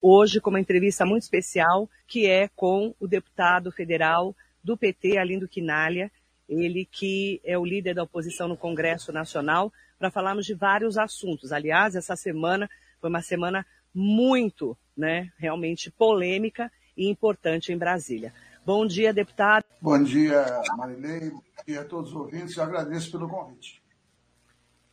hoje 0.00 0.40
com 0.40 0.50
uma 0.50 0.60
entrevista 0.60 1.04
muito 1.04 1.22
especial, 1.22 1.88
que 2.06 2.26
é 2.26 2.48
com 2.48 2.94
o 2.98 3.06
deputado 3.06 3.70
federal 3.70 4.34
do 4.62 4.76
PT, 4.76 5.18
Alindo 5.18 5.48
Quinalha, 5.48 6.10
ele 6.48 6.84
que 6.84 7.40
é 7.44 7.56
o 7.56 7.64
líder 7.64 7.94
da 7.94 8.02
oposição 8.02 8.48
no 8.48 8.56
Congresso 8.56 9.12
Nacional, 9.12 9.72
para 9.98 10.10
falarmos 10.10 10.46
de 10.46 10.54
vários 10.54 10.98
assuntos. 10.98 11.52
Aliás, 11.52 11.94
essa 11.94 12.16
semana 12.16 12.68
foi 13.00 13.10
uma 13.10 13.22
semana 13.22 13.66
muito, 13.94 14.76
né, 14.96 15.30
realmente 15.36 15.90
polêmica 15.90 16.70
e 16.96 17.08
importante 17.08 17.72
em 17.72 17.78
Brasília. 17.78 18.32
Bom 18.64 18.86
dia, 18.86 19.12
deputado. 19.12 19.64
Bom 19.80 20.02
dia, 20.02 20.44
Marilei, 20.76 21.32
e 21.66 21.76
a 21.76 21.84
todos 21.84 22.10
os 22.10 22.16
ouvintes. 22.16 22.56
Eu 22.56 22.64
agradeço 22.64 23.10
pelo 23.10 23.28
convite. 23.28 23.80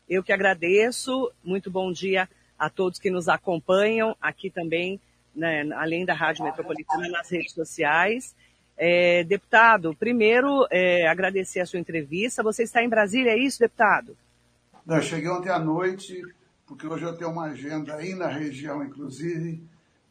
Eu 0.08 0.24
que 0.24 0.32
agradeço. 0.32 1.32
Muito 1.44 1.70
bom 1.70 1.92
dia 1.92 2.30
a 2.58 2.70
todos 2.70 3.00
que 3.00 3.10
nos 3.10 3.28
acompanham 3.28 4.16
aqui 4.21 4.50
também, 4.50 5.00
né, 5.36 5.70
além 5.76 6.06
da 6.06 6.14
Rádio 6.14 6.44
Metropolitana, 6.44 7.07
nas 7.10 7.30
redes 7.30 7.54
sociais. 7.54 8.36
É, 8.75 9.24
deputado, 9.24 9.96
primeiro, 9.96 10.68
é, 10.70 11.07
agradecer 11.07 11.60
a 11.60 11.66
sua 11.66 11.80
entrevista. 11.80 12.43
Você 12.43 12.64
está 12.64 12.83
em 12.83 12.89
Brasília, 12.89 13.32
é 13.32 13.38
isso, 13.38 13.60
deputado? 13.60 14.16
Não, 14.86 15.02
cheguei 15.02 15.30
ontem 15.30 15.50
à 15.50 15.60
noite, 15.60 16.21
porque 16.66 16.88
hoje 16.88 17.04
eu 17.04 17.16
tenho 17.16 17.32
uma 17.32 17.46
agenda 17.46 17.96
aí 17.96 18.14
na 18.14 18.28
região, 18.28 18.83
inclusive, 18.83 19.61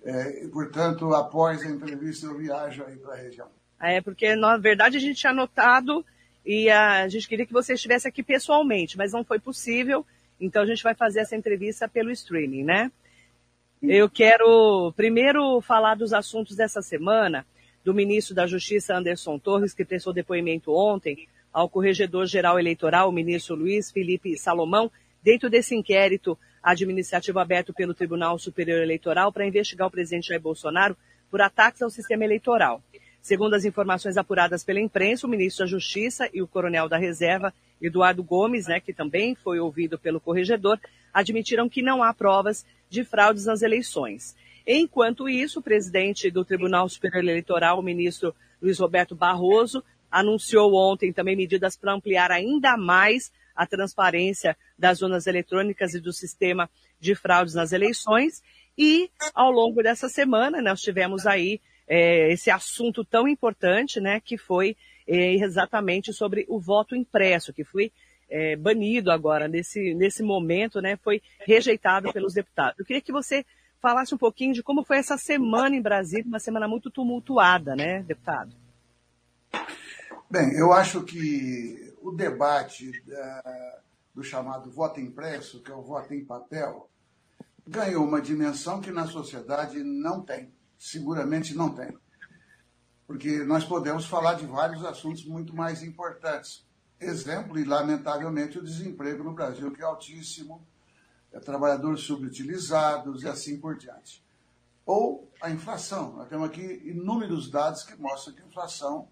é, 0.04 0.44
e, 0.44 0.48
portanto, 0.48 1.14
após 1.14 1.62
a 1.62 1.68
entrevista 1.68 2.26
eu 2.26 2.36
viajo 2.36 2.84
aí 2.84 2.96
para 2.96 3.14
a 3.14 3.16
região. 3.16 3.48
É, 3.80 4.00
porque 4.00 4.34
na 4.34 4.56
verdade 4.56 4.96
a 4.96 5.00
gente 5.00 5.18
tinha 5.18 5.32
anotado 5.32 6.04
e 6.44 6.70
a 6.70 7.08
gente 7.08 7.28
queria 7.28 7.44
que 7.44 7.52
você 7.52 7.74
estivesse 7.74 8.06
aqui 8.06 8.22
pessoalmente, 8.22 8.96
mas 8.96 9.12
não 9.12 9.24
foi 9.24 9.38
possível, 9.38 10.06
então 10.40 10.62
a 10.62 10.66
gente 10.66 10.82
vai 10.82 10.94
fazer 10.94 11.20
essa 11.20 11.36
entrevista 11.36 11.88
pelo 11.88 12.10
streaming, 12.10 12.64
né? 12.64 12.90
Eu 13.82 14.08
quero 14.08 14.92
primeiro 14.96 15.60
falar 15.60 15.94
dos 15.94 16.12
assuntos 16.12 16.56
dessa 16.56 16.82
semana, 16.82 17.46
do 17.84 17.94
ministro 17.94 18.34
da 18.34 18.46
Justiça 18.46 18.96
Anderson 18.96 19.38
Torres, 19.38 19.72
que 19.72 19.84
prestou 19.84 20.12
depoimento 20.12 20.72
ontem 20.72 21.28
ao 21.52 21.68
Corregedor-Geral 21.68 22.58
Eleitoral, 22.58 23.08
o 23.08 23.12
ministro 23.12 23.54
Luiz 23.54 23.90
Felipe 23.90 24.36
Salomão, 24.36 24.90
dentro 25.22 25.48
desse 25.48 25.74
inquérito 25.74 26.38
administrativo 26.62 27.38
aberto 27.38 27.72
pelo 27.72 27.94
Tribunal 27.94 28.38
Superior 28.38 28.82
Eleitoral 28.82 29.32
para 29.32 29.46
investigar 29.46 29.86
o 29.86 29.90
presidente 29.90 30.28
Jair 30.28 30.40
Bolsonaro 30.40 30.96
por 31.30 31.40
ataques 31.40 31.80
ao 31.82 31.90
sistema 31.90 32.24
eleitoral. 32.24 32.82
Segundo 33.22 33.54
as 33.54 33.64
informações 33.64 34.16
apuradas 34.16 34.64
pela 34.64 34.80
imprensa, 34.80 35.26
o 35.26 35.30
ministro 35.30 35.64
da 35.64 35.70
Justiça 35.70 36.28
e 36.32 36.42
o 36.42 36.46
coronel 36.46 36.88
da 36.88 36.96
reserva, 36.96 37.52
Eduardo 37.80 38.22
Gomes, 38.22 38.66
né, 38.66 38.80
que 38.80 38.92
também 38.92 39.34
foi 39.34 39.60
ouvido 39.60 39.98
pelo 39.98 40.20
corregedor, 40.20 40.78
admitiram 41.12 41.68
que 41.68 41.82
não 41.82 42.02
há 42.02 42.12
provas 42.12 42.64
de 42.88 43.04
fraudes 43.04 43.46
nas 43.46 43.62
eleições. 43.62 44.36
Enquanto 44.66 45.28
isso, 45.28 45.60
o 45.60 45.62
presidente 45.62 46.30
do 46.30 46.44
Tribunal 46.44 46.88
Superior 46.88 47.22
Eleitoral, 47.22 47.78
o 47.78 47.82
ministro 47.82 48.34
Luiz 48.60 48.78
Roberto 48.78 49.14
Barroso, 49.14 49.82
anunciou 50.10 50.74
ontem 50.74 51.12
também 51.12 51.36
medidas 51.36 51.76
para 51.76 51.92
ampliar 51.92 52.30
ainda 52.30 52.76
mais 52.76 53.30
a 53.54 53.66
transparência 53.66 54.56
das 54.78 54.98
zonas 54.98 55.26
eletrônicas 55.26 55.94
e 55.94 56.00
do 56.00 56.12
sistema 56.12 56.68
de 57.00 57.14
fraudes 57.14 57.54
nas 57.54 57.72
eleições. 57.72 58.42
E 58.76 59.10
ao 59.34 59.50
longo 59.50 59.82
dessa 59.82 60.08
semana 60.08 60.60
nós 60.60 60.80
tivemos 60.80 61.26
aí 61.26 61.60
é, 61.88 62.32
esse 62.32 62.50
assunto 62.50 63.04
tão 63.04 63.28
importante, 63.28 64.00
né, 64.00 64.20
que 64.20 64.36
foi 64.36 64.76
é, 65.06 65.34
exatamente 65.34 66.12
sobre 66.12 66.44
o 66.48 66.58
voto 66.58 66.96
impresso, 66.96 67.52
que 67.52 67.64
foi 67.64 67.92
é, 68.28 68.56
banido 68.56 69.10
agora 69.10 69.46
nesse, 69.46 69.94
nesse 69.94 70.22
momento, 70.22 70.80
né, 70.80 70.96
foi 70.96 71.22
rejeitado 71.46 72.12
pelos 72.12 72.34
deputados. 72.34 72.78
Eu 72.78 72.84
queria 72.84 73.02
que 73.02 73.12
você 73.12 73.44
falasse 73.80 74.14
um 74.14 74.18
pouquinho 74.18 74.52
de 74.52 74.62
como 74.62 74.84
foi 74.84 74.98
essa 74.98 75.16
semana 75.16 75.76
em 75.76 75.82
Brasília, 75.82 76.24
uma 76.26 76.40
semana 76.40 76.66
muito 76.66 76.90
tumultuada, 76.90 77.76
né, 77.76 78.02
deputado? 78.02 78.52
Bem, 80.28 80.54
eu 80.54 80.72
acho 80.72 81.04
que 81.04 81.94
o 82.02 82.10
debate 82.10 82.90
uh, 82.90 83.80
do 84.12 84.24
chamado 84.24 84.70
voto 84.70 84.98
impresso, 84.98 85.62
que 85.62 85.70
é 85.70 85.74
o 85.74 85.82
voto 85.82 86.12
em 86.12 86.24
papel, 86.24 86.88
ganhou 87.66 88.04
uma 88.04 88.20
dimensão 88.20 88.80
que 88.80 88.90
na 88.90 89.06
sociedade 89.06 89.82
não 89.84 90.20
tem, 90.20 90.52
seguramente 90.78 91.54
não 91.54 91.72
tem. 91.72 91.96
Porque 93.06 93.44
nós 93.44 93.64
podemos 93.64 94.06
falar 94.06 94.34
de 94.34 94.46
vários 94.46 94.84
assuntos 94.84 95.24
muito 95.24 95.54
mais 95.54 95.82
importantes. 95.82 96.64
Exemplo, 97.00 97.58
e 97.58 97.64
lamentavelmente, 97.64 98.58
o 98.58 98.64
desemprego 98.64 99.22
no 99.22 99.32
Brasil, 99.32 99.70
que 99.70 99.82
é 99.82 99.84
altíssimo, 99.84 100.66
é, 101.32 101.38
trabalhadores 101.38 102.00
subutilizados 102.00 103.22
e 103.22 103.28
assim 103.28 103.58
por 103.58 103.76
diante. 103.76 104.24
Ou 104.84 105.30
a 105.40 105.50
inflação. 105.50 106.16
Nós 106.16 106.28
temos 106.28 106.48
aqui 106.48 106.82
inúmeros 106.84 107.50
dados 107.50 107.82
que 107.82 107.94
mostram 108.00 108.34
que 108.34 108.42
a 108.42 108.46
inflação 108.46 109.08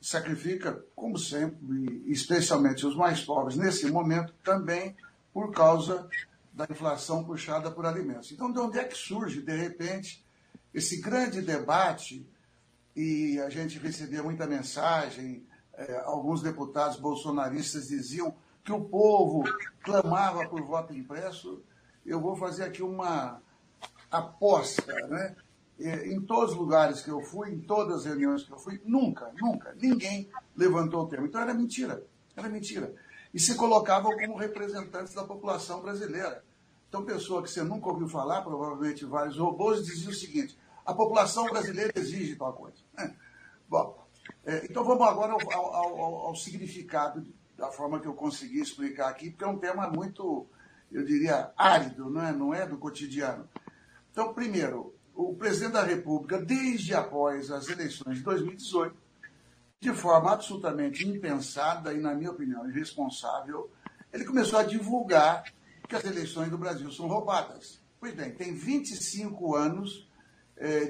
sacrifica, 0.00 0.82
como 0.96 1.18
sempre, 1.18 2.02
especialmente 2.06 2.86
os 2.86 2.96
mais 2.96 3.22
pobres, 3.22 3.56
nesse 3.56 3.90
momento, 3.90 4.32
também 4.42 4.96
por 5.32 5.52
causa 5.52 6.08
da 6.52 6.66
inflação 6.70 7.22
puxada 7.22 7.70
por 7.70 7.84
alimentos. 7.84 8.32
Então, 8.32 8.50
de 8.50 8.58
onde 8.58 8.78
é 8.78 8.84
que 8.84 8.96
surge, 8.96 9.42
de 9.42 9.54
repente, 9.54 10.24
esse 10.72 11.00
grande 11.00 11.42
debate? 11.42 12.26
E 12.94 13.40
a 13.40 13.48
gente 13.48 13.78
recebia 13.78 14.22
muita 14.22 14.46
mensagem, 14.46 15.46
eh, 15.74 16.02
alguns 16.04 16.42
deputados 16.42 16.98
bolsonaristas 16.98 17.88
diziam 17.88 18.34
que 18.64 18.72
o 18.72 18.84
povo 18.84 19.44
clamava 19.82 20.48
por 20.48 20.62
voto 20.62 20.92
impresso. 20.92 21.62
Eu 22.04 22.20
vou 22.20 22.36
fazer 22.36 22.64
aqui 22.64 22.82
uma 22.82 23.40
aposta, 24.10 24.92
né? 25.08 25.36
É, 25.78 26.08
em 26.08 26.20
todos 26.20 26.52
os 26.52 26.58
lugares 26.58 27.00
que 27.00 27.10
eu 27.10 27.22
fui, 27.22 27.50
em 27.50 27.60
todas 27.60 28.00
as 28.00 28.04
reuniões 28.04 28.42
que 28.42 28.52
eu 28.52 28.58
fui, 28.58 28.78
nunca, 28.84 29.32
nunca, 29.40 29.74
ninguém 29.80 30.28
levantou 30.54 31.04
o 31.04 31.08
tema. 31.08 31.26
Então 31.26 31.40
era 31.40 31.54
mentira, 31.54 32.04
era 32.36 32.50
mentira. 32.50 32.94
E 33.32 33.40
se 33.40 33.54
colocavam 33.54 34.14
como 34.18 34.36
representantes 34.36 35.14
da 35.14 35.24
população 35.24 35.80
brasileira. 35.80 36.44
Então, 36.88 37.04
pessoa 37.04 37.42
que 37.42 37.48
você 37.48 37.62
nunca 37.62 37.88
ouviu 37.88 38.08
falar, 38.08 38.42
provavelmente 38.42 39.04
vários 39.04 39.38
robôs, 39.38 39.86
dizia 39.86 40.10
o 40.10 40.14
seguinte: 40.14 40.58
a 40.90 40.94
população 40.94 41.46
brasileira 41.46 41.92
exige 41.96 42.36
tal 42.36 42.52
coisa. 42.52 42.78
É. 42.98 43.10
Bom, 43.68 44.06
é, 44.44 44.66
então 44.66 44.84
vamos 44.84 45.06
agora 45.06 45.32
ao, 45.32 45.52
ao, 45.52 45.74
ao, 45.74 46.14
ao 46.26 46.36
significado 46.36 47.26
da 47.56 47.70
forma 47.70 48.00
que 48.00 48.06
eu 48.06 48.14
consegui 48.14 48.60
explicar 48.60 49.08
aqui, 49.08 49.30
porque 49.30 49.44
é 49.44 49.46
um 49.46 49.58
tema 49.58 49.88
muito, 49.88 50.48
eu 50.90 51.04
diria, 51.04 51.52
árido, 51.56 52.10
não 52.10 52.22
é, 52.22 52.32
não 52.32 52.54
é 52.54 52.66
do 52.66 52.78
cotidiano. 52.78 53.48
Então, 54.10 54.32
primeiro, 54.32 54.94
o 55.14 55.34
presidente 55.34 55.72
da 55.72 55.82
República, 55.82 56.40
desde 56.40 56.94
após 56.94 57.50
as 57.50 57.68
eleições 57.68 58.18
de 58.18 58.24
2018, 58.24 58.96
de 59.78 59.92
forma 59.92 60.32
absolutamente 60.32 61.06
impensada 61.06 61.92
e, 61.92 62.00
na 62.00 62.14
minha 62.14 62.30
opinião, 62.30 62.68
irresponsável, 62.68 63.70
ele 64.12 64.24
começou 64.24 64.58
a 64.58 64.64
divulgar 64.64 65.44
que 65.88 65.94
as 65.94 66.04
eleições 66.04 66.50
do 66.50 66.58
Brasil 66.58 66.90
são 66.90 67.06
roubadas. 67.06 67.80
Pois 67.98 68.14
bem, 68.14 68.32
tem 68.32 68.54
25 68.54 69.54
anos 69.54 70.08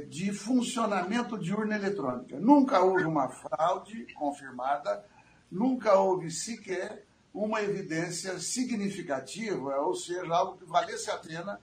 de 0.09 0.33
funcionamento 0.33 1.39
de 1.39 1.55
urna 1.55 1.77
eletrônica. 1.77 2.41
Nunca 2.41 2.81
houve 2.81 3.05
uma 3.05 3.29
fraude 3.29 4.05
confirmada, 4.15 5.05
nunca 5.51 5.95
houve 5.95 6.29
sequer 6.31 7.05
uma 7.33 7.63
evidência 7.63 8.39
significativa, 8.39 9.77
ou 9.81 9.95
seja, 9.95 10.27
algo 10.35 10.59
que 10.59 10.65
valesse 10.65 11.11
a 11.11 11.19
pena 11.19 11.61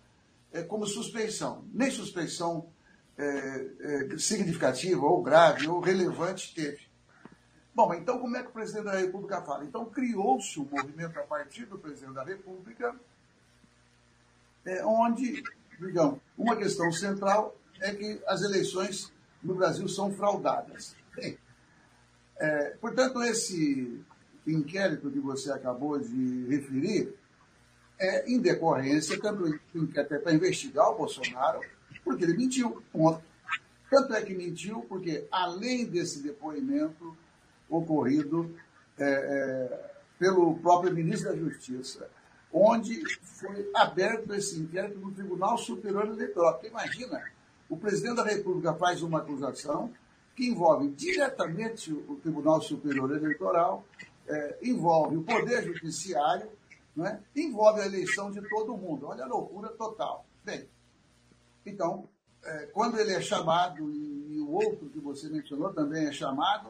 é, 0.51 0.63
como 0.63 0.85
suspeição. 0.85 1.65
Nem 1.73 1.91
suspeição 1.91 2.67
é, 3.17 3.25
é, 3.79 4.17
significativa, 4.17 5.05
ou 5.05 5.21
grave, 5.21 5.67
ou 5.67 5.79
relevante 5.79 6.53
teve. 6.53 6.87
Bom, 7.75 7.93
então 7.93 8.19
como 8.19 8.35
é 8.37 8.41
que 8.41 8.49
o 8.49 8.53
presidente 8.53 8.85
da 8.85 8.97
República 8.97 9.41
fala? 9.41 9.65
Então 9.65 9.85
criou-se 9.85 10.59
um 10.59 10.67
movimento 10.71 11.19
a 11.19 11.23
partir 11.23 11.65
do 11.65 11.77
presidente 11.77 12.13
da 12.13 12.23
República, 12.23 12.95
é, 14.65 14.85
onde, 14.85 15.43
digamos, 15.79 16.19
uma 16.37 16.55
questão 16.55 16.91
central 16.91 17.55
é 17.81 17.93
que 17.93 18.21
as 18.27 18.41
eleições 18.41 19.11
no 19.43 19.55
Brasil 19.55 19.87
são 19.87 20.11
fraudadas. 20.13 20.95
É, 22.39 22.75
portanto, 22.79 23.21
esse 23.23 23.99
inquérito 24.45 25.09
que 25.09 25.19
você 25.19 25.51
acabou 25.51 25.99
de 25.99 26.45
referir 26.47 27.13
é, 27.99 28.31
em 28.31 28.39
decorrência, 28.39 29.19
tanto 29.19 29.59
até 29.97 30.19
para 30.19 30.33
investigar 30.33 30.91
o 30.91 30.97
Bolsonaro, 30.97 31.61
porque 32.03 32.23
ele 32.23 32.37
mentiu. 32.37 32.81
Ponto. 32.91 33.23
Tanto 33.89 34.13
é 34.13 34.21
que 34.21 34.35
mentiu, 34.35 34.81
porque 34.81 35.27
além 35.31 35.85
desse 35.85 36.21
depoimento 36.21 37.17
ocorrido 37.69 38.53
é, 38.97 39.05
é, 39.05 39.91
pelo 40.19 40.57
próprio 40.59 40.93
ministro 40.93 41.29
da 41.29 41.37
Justiça, 41.37 42.09
onde 42.51 43.01
foi 43.21 43.69
aberto 43.75 44.33
esse 44.33 44.59
inquérito 44.59 44.99
no 44.99 45.11
Tribunal 45.11 45.57
Superior 45.57 46.07
Eleitoral. 46.07 46.53
Porque 46.53 46.67
imagina, 46.67 47.23
o 47.69 47.77
presidente 47.77 48.15
da 48.15 48.23
República 48.23 48.73
faz 48.73 49.01
uma 49.01 49.19
acusação 49.19 49.91
que 50.35 50.47
envolve 50.47 50.89
diretamente 50.89 51.91
o 51.91 52.15
Tribunal 52.21 52.61
Superior 52.61 53.11
Eleitoral, 53.11 53.83
é, 54.27 54.57
envolve 54.61 55.17
o 55.17 55.23
Poder 55.23 55.63
Judiciário, 55.63 56.49
é? 56.99 57.19
envolve 57.35 57.81
a 57.81 57.85
eleição 57.85 58.31
de 58.31 58.41
todo 58.49 58.77
mundo. 58.77 59.07
Olha 59.07 59.23
a 59.23 59.27
loucura 59.27 59.69
total. 59.69 60.25
Bem, 60.43 60.67
então, 61.65 62.07
é, 62.43 62.67
quando 62.67 62.99
ele 62.99 63.13
é 63.13 63.21
chamado, 63.21 63.91
e, 63.91 64.39
o 64.39 64.51
outro 64.51 64.89
que 64.89 64.99
você 64.99 65.27
mencionou 65.27 65.73
também 65.73 66.05
é 66.05 66.11
chamado, 66.11 66.69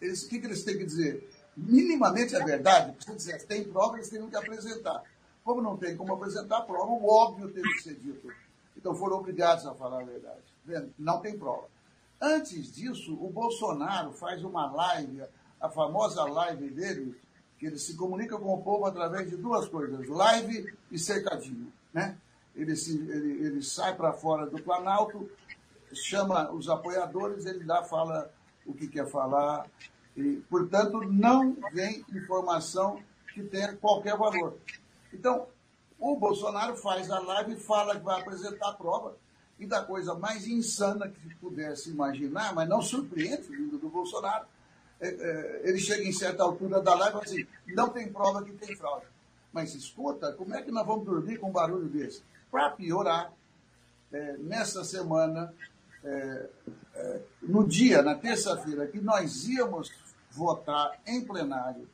eles, 0.00 0.22
o 0.22 0.28
que, 0.28 0.38
que 0.38 0.46
eles 0.46 0.62
têm 0.62 0.78
que 0.78 0.84
dizer? 0.84 1.28
Minimamente 1.56 2.36
é 2.36 2.44
verdade, 2.44 2.92
precisa 2.92 3.16
dizer, 3.16 3.46
tem 3.46 3.64
prova, 3.64 3.96
eles 3.96 4.10
têm 4.10 4.28
que 4.28 4.36
apresentar. 4.36 5.02
Como 5.42 5.62
não 5.62 5.76
tem 5.76 5.96
como 5.96 6.12
apresentar 6.12 6.58
a 6.58 6.62
prova, 6.62 6.92
o 6.92 7.08
óbvio 7.08 7.50
teve 7.50 7.68
que 7.74 7.82
ser 7.82 7.94
dito. 7.94 8.30
Então 8.76 8.94
foram 8.94 9.16
obrigados 9.16 9.66
a 9.66 9.74
falar 9.74 10.02
a 10.02 10.04
verdade. 10.04 10.42
Não 10.98 11.20
tem 11.20 11.38
prova. 11.38 11.68
Antes 12.20 12.72
disso, 12.72 13.14
o 13.14 13.30
Bolsonaro 13.30 14.12
faz 14.12 14.42
uma 14.42 14.70
live, 14.72 15.22
a 15.60 15.68
famosa 15.68 16.24
live 16.24 16.70
dele, 16.70 17.20
que 17.58 17.66
ele 17.66 17.78
se 17.78 17.96
comunica 17.96 18.38
com 18.38 18.52
o 18.52 18.62
povo 18.62 18.86
através 18.86 19.28
de 19.28 19.36
duas 19.36 19.68
coisas, 19.68 20.06
live 20.08 20.74
e 20.90 20.98
cercadinho. 20.98 21.72
Né? 21.92 22.16
Ele, 22.54 22.74
se, 22.74 22.98
ele, 22.98 23.46
ele 23.46 23.62
sai 23.62 23.94
para 23.94 24.12
fora 24.12 24.46
do 24.46 24.62
Planalto, 24.62 25.28
chama 25.92 26.50
os 26.52 26.68
apoiadores, 26.68 27.46
ele 27.46 27.64
lá 27.64 27.82
fala 27.82 28.30
o 28.64 28.74
que 28.74 28.88
quer 28.88 29.08
falar, 29.08 29.66
e, 30.16 30.36
portanto, 30.48 31.02
não 31.02 31.56
vem 31.72 32.04
informação 32.12 33.02
que 33.32 33.42
tenha 33.42 33.76
qualquer 33.76 34.16
valor. 34.16 34.56
Então, 35.12 35.46
o 35.98 36.16
Bolsonaro 36.16 36.76
faz 36.76 37.10
a 37.10 37.18
live 37.18 37.54
e 37.54 37.60
fala 37.60 37.96
que 37.96 38.04
vai 38.04 38.20
apresentar 38.20 38.70
a 38.70 38.72
prova, 38.74 39.16
e 39.58 39.66
da 39.66 39.82
coisa 39.82 40.14
mais 40.14 40.46
insana 40.46 41.08
que 41.08 41.34
pudesse 41.36 41.90
imaginar, 41.90 42.54
mas 42.54 42.68
não 42.68 42.82
surpreende 42.82 43.48
vindo 43.48 43.78
do 43.78 43.88
Bolsonaro, 43.88 44.46
é, 45.00 45.08
é, 45.08 45.60
ele 45.64 45.78
chega 45.78 46.04
em 46.04 46.12
certa 46.12 46.42
altura 46.42 46.80
da 46.80 46.94
live 46.94 47.08
e 47.08 47.12
fala 47.12 47.24
assim, 47.24 47.46
não 47.74 47.88
tem 47.88 48.12
prova 48.12 48.42
que 48.42 48.52
tem 48.52 48.76
fraude. 48.76 49.06
Mas 49.52 49.74
escuta, 49.74 50.32
como 50.32 50.54
é 50.54 50.62
que 50.62 50.70
nós 50.70 50.86
vamos 50.86 51.06
dormir 51.06 51.38
com 51.38 51.48
um 51.48 51.52
barulho 51.52 51.88
desse? 51.88 52.22
Para 52.50 52.70
piorar, 52.70 53.32
é, 54.12 54.36
nessa 54.38 54.84
semana, 54.84 55.52
é, 56.04 56.48
é, 56.94 57.22
no 57.42 57.66
dia, 57.66 58.02
na 58.02 58.14
terça-feira, 58.14 58.86
que 58.86 59.00
nós 59.00 59.48
íamos 59.48 59.90
votar 60.30 60.98
em 61.06 61.24
plenário 61.24 61.88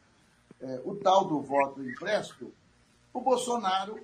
é, 0.61 0.81
o 0.85 0.95
tal 0.97 1.25
do 1.25 1.41
voto 1.41 1.83
impresso, 1.83 2.53
o 3.13 3.21
Bolsonaro 3.21 4.01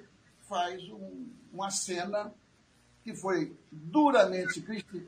faz 0.49 0.83
um, 0.91 1.29
uma 1.53 1.71
cena 1.71 2.33
que 3.03 3.15
foi 3.15 3.57
duramente 3.71 4.61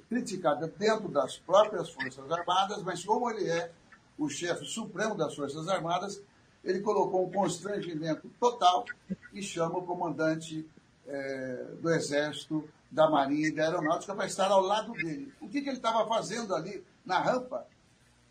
criticada 0.08 0.66
dentro 0.68 1.08
das 1.08 1.36
próprias 1.36 1.90
Forças 1.90 2.30
Armadas, 2.30 2.82
mas 2.82 3.04
como 3.04 3.30
ele 3.30 3.48
é 3.48 3.70
o 4.16 4.28
chefe 4.28 4.64
supremo 4.64 5.14
das 5.14 5.34
Forças 5.34 5.68
Armadas, 5.68 6.22
ele 6.64 6.80
colocou 6.80 7.26
um 7.26 7.32
constrangimento 7.32 8.30
total 8.38 8.84
e 9.32 9.42
chama 9.42 9.78
o 9.78 9.86
comandante 9.86 10.66
é, 11.06 11.74
do 11.80 11.90
Exército, 11.90 12.68
da 12.90 13.08
Marinha 13.08 13.48
e 13.48 13.54
da 13.54 13.64
Aeronáutica 13.64 14.14
para 14.14 14.26
estar 14.26 14.50
ao 14.50 14.60
lado 14.60 14.92
dele. 14.92 15.32
O 15.40 15.48
que, 15.48 15.62
que 15.62 15.68
ele 15.68 15.76
estava 15.76 16.06
fazendo 16.08 16.54
ali 16.54 16.84
na 17.04 17.18
rampa? 17.20 17.66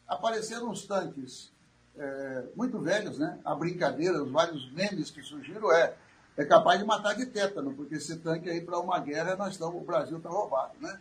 Apareceram 0.07 0.69
uns 0.69 0.85
tanques 0.85 1.51
é, 1.99 2.43
muito 2.55 2.79
velhos, 2.79 3.19
né? 3.19 3.37
A 3.45 3.53
brincadeira, 3.53 4.23
os 4.23 4.31
vários 4.31 4.71
memes 4.71 5.11
que 5.11 5.21
surgiram 5.21 5.71
é 5.71 5.93
é 6.39 6.45
capaz 6.45 6.79
de 6.79 6.85
matar 6.85 7.15
de 7.15 7.25
tétano, 7.25 7.73
porque 7.73 7.95
esse 7.95 8.15
tanque 8.15 8.49
aí 8.49 8.61
para 8.61 8.79
uma 8.79 8.97
guerra, 8.97 9.35
nós 9.35 9.51
estamos, 9.51 9.75
o 9.75 9.85
Brasil 9.85 10.17
está 10.17 10.29
roubado, 10.29 10.71
né? 10.79 10.97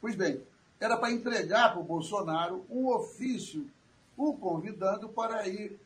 Pois 0.00 0.16
bem, 0.16 0.42
era 0.80 0.96
para 0.96 1.12
entregar 1.12 1.70
para 1.70 1.80
o 1.80 1.84
Bolsonaro 1.84 2.66
um 2.68 2.88
ofício, 2.88 3.70
o 4.16 4.34
convidando 4.34 5.08
para 5.08 5.46
ir 5.46 5.78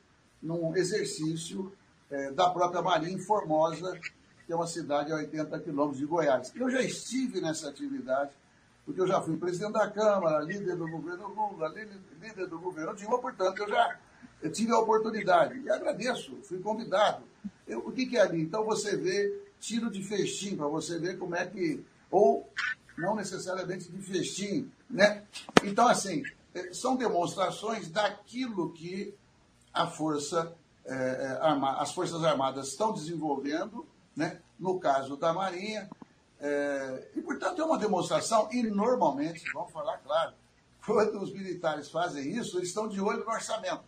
num 0.42 0.74
exercício 0.74 1.70
é, 2.10 2.30
da 2.30 2.48
própria 2.48 2.80
Marinha 2.80 3.12
em 3.12 3.18
Formosa, 3.18 4.00
que 4.46 4.50
é 4.50 4.56
uma 4.56 4.66
cidade 4.66 5.12
a 5.12 5.16
80 5.16 5.60
quilômetros 5.60 5.98
de 5.98 6.06
Goiás. 6.06 6.50
Eu 6.56 6.70
já 6.70 6.80
estive 6.80 7.42
nessa 7.42 7.68
atividade, 7.68 8.30
porque 8.86 8.98
eu 8.98 9.06
já 9.06 9.20
fui 9.20 9.36
presidente 9.36 9.74
da 9.74 9.90
Câmara, 9.90 10.40
líder 10.40 10.74
do 10.74 10.88
governo 10.88 11.28
Lula, 11.28 11.68
líder 11.68 12.46
do 12.46 12.58
governo 12.58 12.96
Dilma, 12.96 13.18
portanto, 13.18 13.58
eu 13.58 13.68
já 13.68 13.98
eu 14.42 14.52
tive 14.52 14.72
a 14.72 14.78
oportunidade. 14.78 15.58
E 15.60 15.70
agradeço, 15.70 16.36
fui 16.42 16.58
convidado. 16.58 17.24
Eu, 17.66 17.80
o 17.80 17.92
que, 17.92 18.06
que 18.06 18.16
é 18.16 18.20
ali? 18.20 18.40
Então 18.40 18.64
você 18.64 18.96
vê 18.96 19.42
tiro 19.58 19.90
de 19.90 20.02
festim, 20.02 20.56
para 20.56 20.68
você 20.68 20.98
ver 20.98 21.18
como 21.18 21.34
é 21.34 21.46
que. 21.46 21.84
Ou 22.10 22.48
não 22.96 23.14
necessariamente 23.14 23.90
de 23.90 24.00
festim, 24.00 24.70
né? 24.88 25.24
Então, 25.62 25.86
assim, 25.86 26.22
é, 26.54 26.72
são 26.72 26.96
demonstrações 26.96 27.88
daquilo 27.88 28.72
que 28.72 29.14
a 29.72 29.86
força, 29.86 30.54
é, 30.84 31.38
arma, 31.42 31.76
as 31.78 31.92
Forças 31.92 32.24
Armadas 32.24 32.68
estão 32.68 32.92
desenvolvendo, 32.92 33.86
né? 34.14 34.40
no 34.58 34.78
caso 34.78 35.16
da 35.16 35.34
Marinha, 35.34 35.90
e, 37.14 37.20
portanto, 37.20 37.60
é 37.60 37.64
uma 37.64 37.78
demonstração, 37.78 38.48
e 38.52 38.62
normalmente, 38.62 39.44
vamos 39.52 39.72
falar 39.72 39.98
claro, 39.98 40.32
quando 40.84 41.20
os 41.20 41.32
militares 41.32 41.90
fazem 41.90 42.30
isso, 42.36 42.58
eles 42.58 42.68
estão 42.68 42.88
de 42.88 43.00
olho 43.00 43.24
no 43.24 43.30
orçamento. 43.30 43.84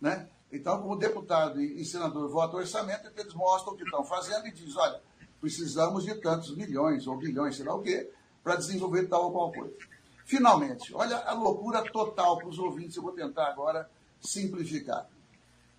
Né? 0.00 0.28
Então, 0.52 0.80
como 0.80 0.96
deputado 0.96 1.60
e 1.60 1.84
senador 1.84 2.28
vota 2.28 2.56
orçamento, 2.56 3.10
eles 3.16 3.34
mostram 3.34 3.74
o 3.74 3.76
que 3.76 3.84
estão 3.84 4.04
fazendo 4.04 4.46
e 4.46 4.52
dizem, 4.52 4.80
olha, 4.80 5.00
precisamos 5.40 6.04
de 6.04 6.14
tantos 6.16 6.56
milhões 6.56 7.06
ou 7.06 7.16
bilhões, 7.16 7.56
sei 7.56 7.64
lá 7.64 7.74
o 7.74 7.82
quê, 7.82 8.10
para 8.42 8.56
desenvolver 8.56 9.08
tal 9.08 9.24
ou 9.24 9.32
qual 9.32 9.52
coisa. 9.52 9.74
Finalmente, 10.24 10.94
olha 10.94 11.18
a 11.18 11.32
loucura 11.32 11.82
total 11.82 12.38
para 12.38 12.48
os 12.48 12.58
ouvintes, 12.58 12.96
eu 12.96 13.02
vou 13.02 13.12
tentar 13.12 13.46
agora 13.48 13.90
simplificar. 14.20 15.08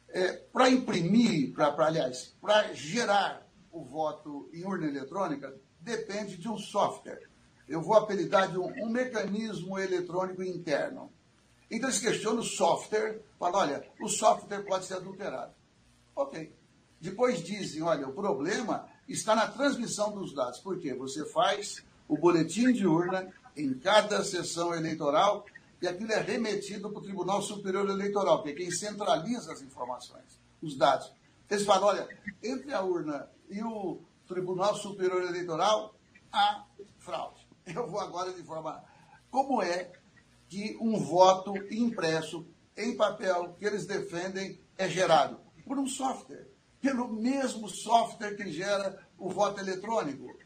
É, 0.09 0.33
para 0.33 0.69
imprimir, 0.69 1.53
pra, 1.53 1.71
pra, 1.71 1.87
aliás, 1.87 2.35
para 2.39 2.73
gerar 2.73 3.45
o 3.71 3.83
voto 3.83 4.49
em 4.53 4.63
urna 4.63 4.87
eletrônica, 4.87 5.53
depende 5.81 6.37
de 6.37 6.47
um 6.47 6.57
software. 6.57 7.21
Eu 7.67 7.81
vou 7.81 7.95
apelidar 7.95 8.51
de 8.51 8.57
um, 8.57 8.67
um 8.83 8.89
mecanismo 8.89 9.77
eletrônico 9.79 10.43
interno. 10.43 11.11
Então 11.69 11.89
eles 11.89 11.99
questionam 11.99 12.39
o 12.39 12.43
software, 12.43 13.21
falam, 13.39 13.59
olha, 13.59 13.87
o 13.99 14.07
software 14.07 14.63
pode 14.63 14.85
ser 14.85 14.95
adulterado. 14.95 15.53
Ok. 16.15 16.53
Depois 17.01 17.43
dizem, 17.43 17.81
olha, 17.81 18.07
o 18.07 18.13
problema 18.13 18.87
está 19.07 19.35
na 19.35 19.47
transmissão 19.47 20.11
dos 20.11 20.33
dados. 20.33 20.59
Por 20.59 20.79
quê? 20.79 20.93
Você 20.93 21.25
faz 21.25 21.83
o 22.07 22.17
boletim 22.17 22.71
de 22.71 22.85
urna 22.85 23.31
em 23.55 23.73
cada 23.73 24.23
sessão 24.23 24.73
eleitoral 24.73 25.45
e 25.81 25.87
aquilo 25.87 26.11
é 26.11 26.19
remetido 26.19 26.89
para 26.89 26.99
o 26.99 27.03
Tribunal 27.03 27.41
Superior 27.41 27.89
Eleitoral, 27.89 28.41
que 28.41 28.49
é 28.49 28.53
quem 28.53 28.71
centraliza 28.71 29.51
as 29.51 29.61
informações, 29.61 30.39
os 30.61 30.77
dados. 30.77 31.11
Eles 31.49 31.65
falam, 31.65 31.89
olha, 31.89 32.07
entre 32.41 32.73
a 32.73 32.81
urna 32.81 33.29
e 33.49 33.61
o 33.61 33.99
Tribunal 34.27 34.75
Superior 34.75 35.23
Eleitoral 35.23 35.93
há 36.31 36.63
fraude. 36.99 37.45
Eu 37.65 37.87
vou 37.87 37.99
agora 37.99 38.31
informar 38.31 38.83
como 39.29 39.61
é 39.61 39.91
que 40.47 40.77
um 40.79 40.99
voto 40.99 41.55
impresso 41.71 42.45
em 42.77 42.95
papel 42.95 43.55
que 43.57 43.65
eles 43.65 43.85
defendem 43.85 44.59
é 44.77 44.87
gerado 44.87 45.39
por 45.65 45.79
um 45.79 45.87
software, 45.87 46.47
pelo 46.79 47.11
mesmo 47.11 47.67
software 47.67 48.35
que 48.35 48.51
gera 48.51 48.99
o 49.17 49.29
voto 49.29 49.59
eletrônico. 49.59 50.37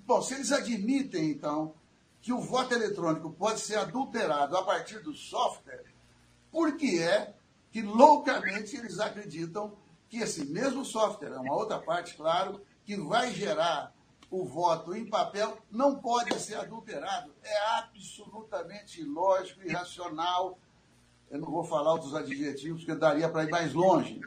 Bom, 0.00 0.20
se 0.20 0.34
eles 0.34 0.50
admitem, 0.50 1.30
então, 1.30 1.74
que 2.20 2.32
o 2.32 2.40
voto 2.40 2.74
eletrônico 2.74 3.30
pode 3.30 3.60
ser 3.60 3.76
adulterado 3.76 4.56
a 4.56 4.64
partir 4.64 5.00
do 5.00 5.14
software, 5.14 5.84
por 6.50 6.76
que 6.76 7.00
é 7.00 7.34
que 7.70 7.82
loucamente 7.82 8.76
eles 8.76 8.98
acreditam 8.98 9.76
que 10.08 10.18
esse 10.18 10.44
mesmo 10.44 10.84
software, 10.84 11.32
é 11.32 11.38
uma 11.38 11.54
outra 11.54 11.78
parte, 11.78 12.16
claro, 12.16 12.60
que 12.84 12.96
vai 12.96 13.32
gerar 13.32 13.93
o 14.34 14.44
voto 14.44 14.96
em 14.96 15.06
papel 15.06 15.56
não 15.70 15.94
pode 15.94 16.38
ser 16.40 16.56
adulterado. 16.56 17.32
É 17.40 17.78
absolutamente 17.78 19.00
ilógico, 19.00 19.62
irracional. 19.64 20.58
Eu 21.30 21.38
não 21.38 21.50
vou 21.50 21.62
falar 21.62 21.92
outros 21.92 22.16
adjetivos, 22.16 22.84
porque 22.84 22.98
daria 22.98 23.28
para 23.28 23.44
ir 23.44 23.50
mais 23.50 23.72
longe. 23.72 24.20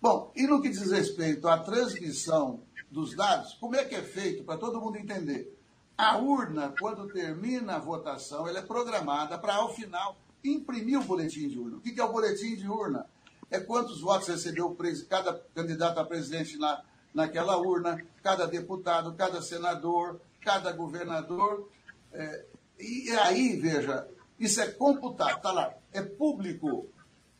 Bom, 0.00 0.32
e 0.34 0.44
no 0.44 0.60
que 0.60 0.68
diz 0.68 0.90
respeito 0.90 1.46
à 1.46 1.58
transmissão 1.58 2.62
dos 2.90 3.14
dados, 3.14 3.54
como 3.54 3.76
é 3.76 3.84
que 3.84 3.94
é 3.94 4.02
feito, 4.02 4.42
para 4.42 4.58
todo 4.58 4.80
mundo 4.80 4.98
entender? 4.98 5.56
A 5.96 6.18
urna, 6.18 6.74
quando 6.78 7.06
termina 7.06 7.76
a 7.76 7.78
votação, 7.80 8.48
ela 8.48 8.58
é 8.58 8.62
programada 8.62 9.38
para, 9.38 9.54
ao 9.54 9.72
final, 9.72 10.16
imprimir 10.42 10.98
o 10.98 11.04
boletim 11.04 11.48
de 11.48 11.58
urna. 11.60 11.76
O 11.76 11.80
que 11.80 12.00
é 12.00 12.04
o 12.04 12.12
boletim 12.12 12.56
de 12.56 12.68
urna? 12.68 13.06
É 13.50 13.60
quantos 13.60 14.00
votos 14.00 14.26
recebeu 14.26 14.76
cada 15.08 15.32
candidato 15.54 15.98
a 15.98 16.04
presidente 16.04 16.56
na, 16.58 16.82
naquela 17.12 17.56
urna, 17.58 18.04
cada 18.22 18.46
deputado, 18.46 19.14
cada 19.14 19.42
senador, 19.42 20.20
cada 20.40 20.72
governador. 20.72 21.68
É, 22.12 22.44
e 22.78 23.10
aí, 23.10 23.56
veja, 23.56 24.08
isso 24.38 24.60
é 24.60 24.68
computado, 24.68 25.36
está 25.36 25.52
lá, 25.52 25.74
é 25.92 26.02
público. 26.02 26.88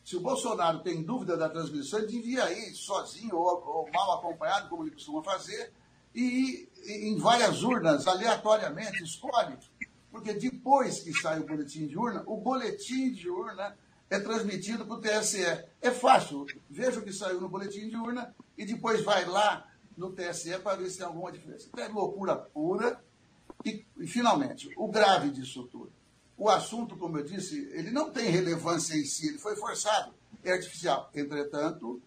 Se 0.04 0.16
o 0.16 0.20
Bolsonaro 0.20 0.80
tem 0.80 1.02
dúvida 1.02 1.37
da 1.37 1.48
transmissão, 1.48 1.98
ele 1.98 2.08
devia 2.08 2.50
ir 2.50 2.75
sozinho 2.75 3.37
ou, 3.37 3.62
ou 3.66 3.90
mal 3.92 4.18
acompanhado, 4.18 4.68
como 4.68 4.84
ele 4.84 4.92
costuma 4.92 5.22
fazer, 5.22 5.72
e 6.14 6.68
ir 6.84 7.08
em 7.08 7.18
várias 7.18 7.62
urnas, 7.62 8.06
aleatoriamente, 8.06 9.02
escolhe. 9.02 9.56
Porque 10.10 10.32
depois 10.32 11.00
que 11.00 11.12
sai 11.12 11.40
o 11.40 11.46
boletim 11.46 11.87
de 11.87 11.96
urna, 11.96 12.22
o 12.26 12.38
boletim 12.38 13.12
de 13.12 13.28
urna 13.28 13.76
é 14.10 14.18
transmitido 14.18 14.86
para 14.86 14.96
o 14.96 15.00
TSE. 15.00 15.44
É 15.80 15.90
fácil. 15.90 16.46
Veja 16.68 17.00
o 17.00 17.02
que 17.02 17.12
saiu 17.12 17.40
no 17.40 17.48
boletim 17.48 17.88
de 17.88 17.96
urna 17.96 18.34
e 18.56 18.64
depois 18.64 19.04
vai 19.04 19.24
lá 19.24 19.68
no 19.96 20.12
TSE 20.12 20.58
para 20.60 20.76
ver 20.76 20.90
se 20.90 20.98
tem 20.98 21.06
alguma 21.06 21.32
diferença. 21.32 21.66
Então 21.68 21.84
é 21.84 21.88
loucura 21.88 22.36
pura 22.36 23.02
E, 23.64 23.84
e, 23.96 24.06
finalmente, 24.06 24.72
o 24.76 24.88
grave 24.88 25.30
disso 25.30 25.64
tudo. 25.64 25.92
O 26.36 26.48
assunto, 26.48 26.96
como 26.96 27.18
eu 27.18 27.24
disse, 27.24 27.68
ele 27.72 27.90
não 27.90 28.10
tem 28.10 28.30
relevância 28.30 28.94
em 28.94 29.04
si, 29.04 29.28
ele 29.28 29.38
foi 29.38 29.56
forçado, 29.56 30.14
é 30.44 30.52
artificial. 30.52 31.10
Entretanto, 31.12 32.00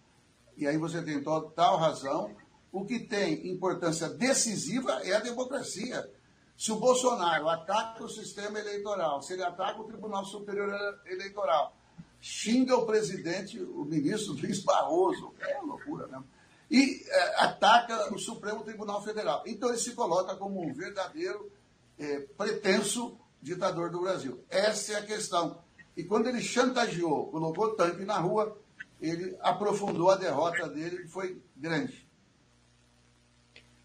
e 0.56 0.66
aí 0.66 0.78
você 0.78 1.02
tem 1.02 1.22
total 1.22 1.76
razão, 1.76 2.34
o 2.72 2.86
que 2.86 3.00
tem 3.00 3.46
importância 3.50 4.08
decisiva 4.08 4.92
é 5.04 5.12
a 5.12 5.20
democracia. 5.20 6.10
Se 6.56 6.72
o 6.72 6.76
Bolsonaro 6.76 7.48
ataca 7.48 8.04
o 8.04 8.08
sistema 8.08 8.58
eleitoral, 8.58 9.20
se 9.20 9.34
ele 9.34 9.42
ataca 9.42 9.80
o 9.80 9.84
Tribunal 9.84 10.24
Superior 10.24 10.72
Eleitoral, 11.04 11.76
xinga 12.22 12.76
o 12.76 12.86
presidente, 12.86 13.60
o 13.60 13.84
ministro 13.84 14.34
Luiz 14.34 14.62
Barroso, 14.62 15.34
é 15.40 15.60
loucura 15.60 16.06
mesmo, 16.06 16.24
e 16.70 17.02
é, 17.04 17.42
ataca 17.42 18.14
o 18.14 18.18
Supremo 18.18 18.62
Tribunal 18.62 19.02
Federal. 19.02 19.42
Então 19.44 19.68
ele 19.68 19.78
se 19.78 19.92
coloca 19.92 20.36
como 20.36 20.62
um 20.62 20.72
verdadeiro 20.72 21.50
é, 21.98 22.20
pretenso 22.20 23.18
ditador 23.42 23.90
do 23.90 24.00
Brasil. 24.00 24.42
Essa 24.48 24.92
é 24.92 24.96
a 24.96 25.04
questão. 25.04 25.60
E 25.96 26.04
quando 26.04 26.28
ele 26.28 26.40
chantageou, 26.40 27.26
colocou 27.26 27.74
tanque 27.74 28.04
na 28.04 28.18
rua, 28.18 28.56
ele 29.00 29.36
aprofundou 29.40 30.08
a 30.08 30.16
derrota 30.16 30.68
dele, 30.68 30.98
que 30.98 31.08
foi 31.08 31.42
grande. 31.56 32.06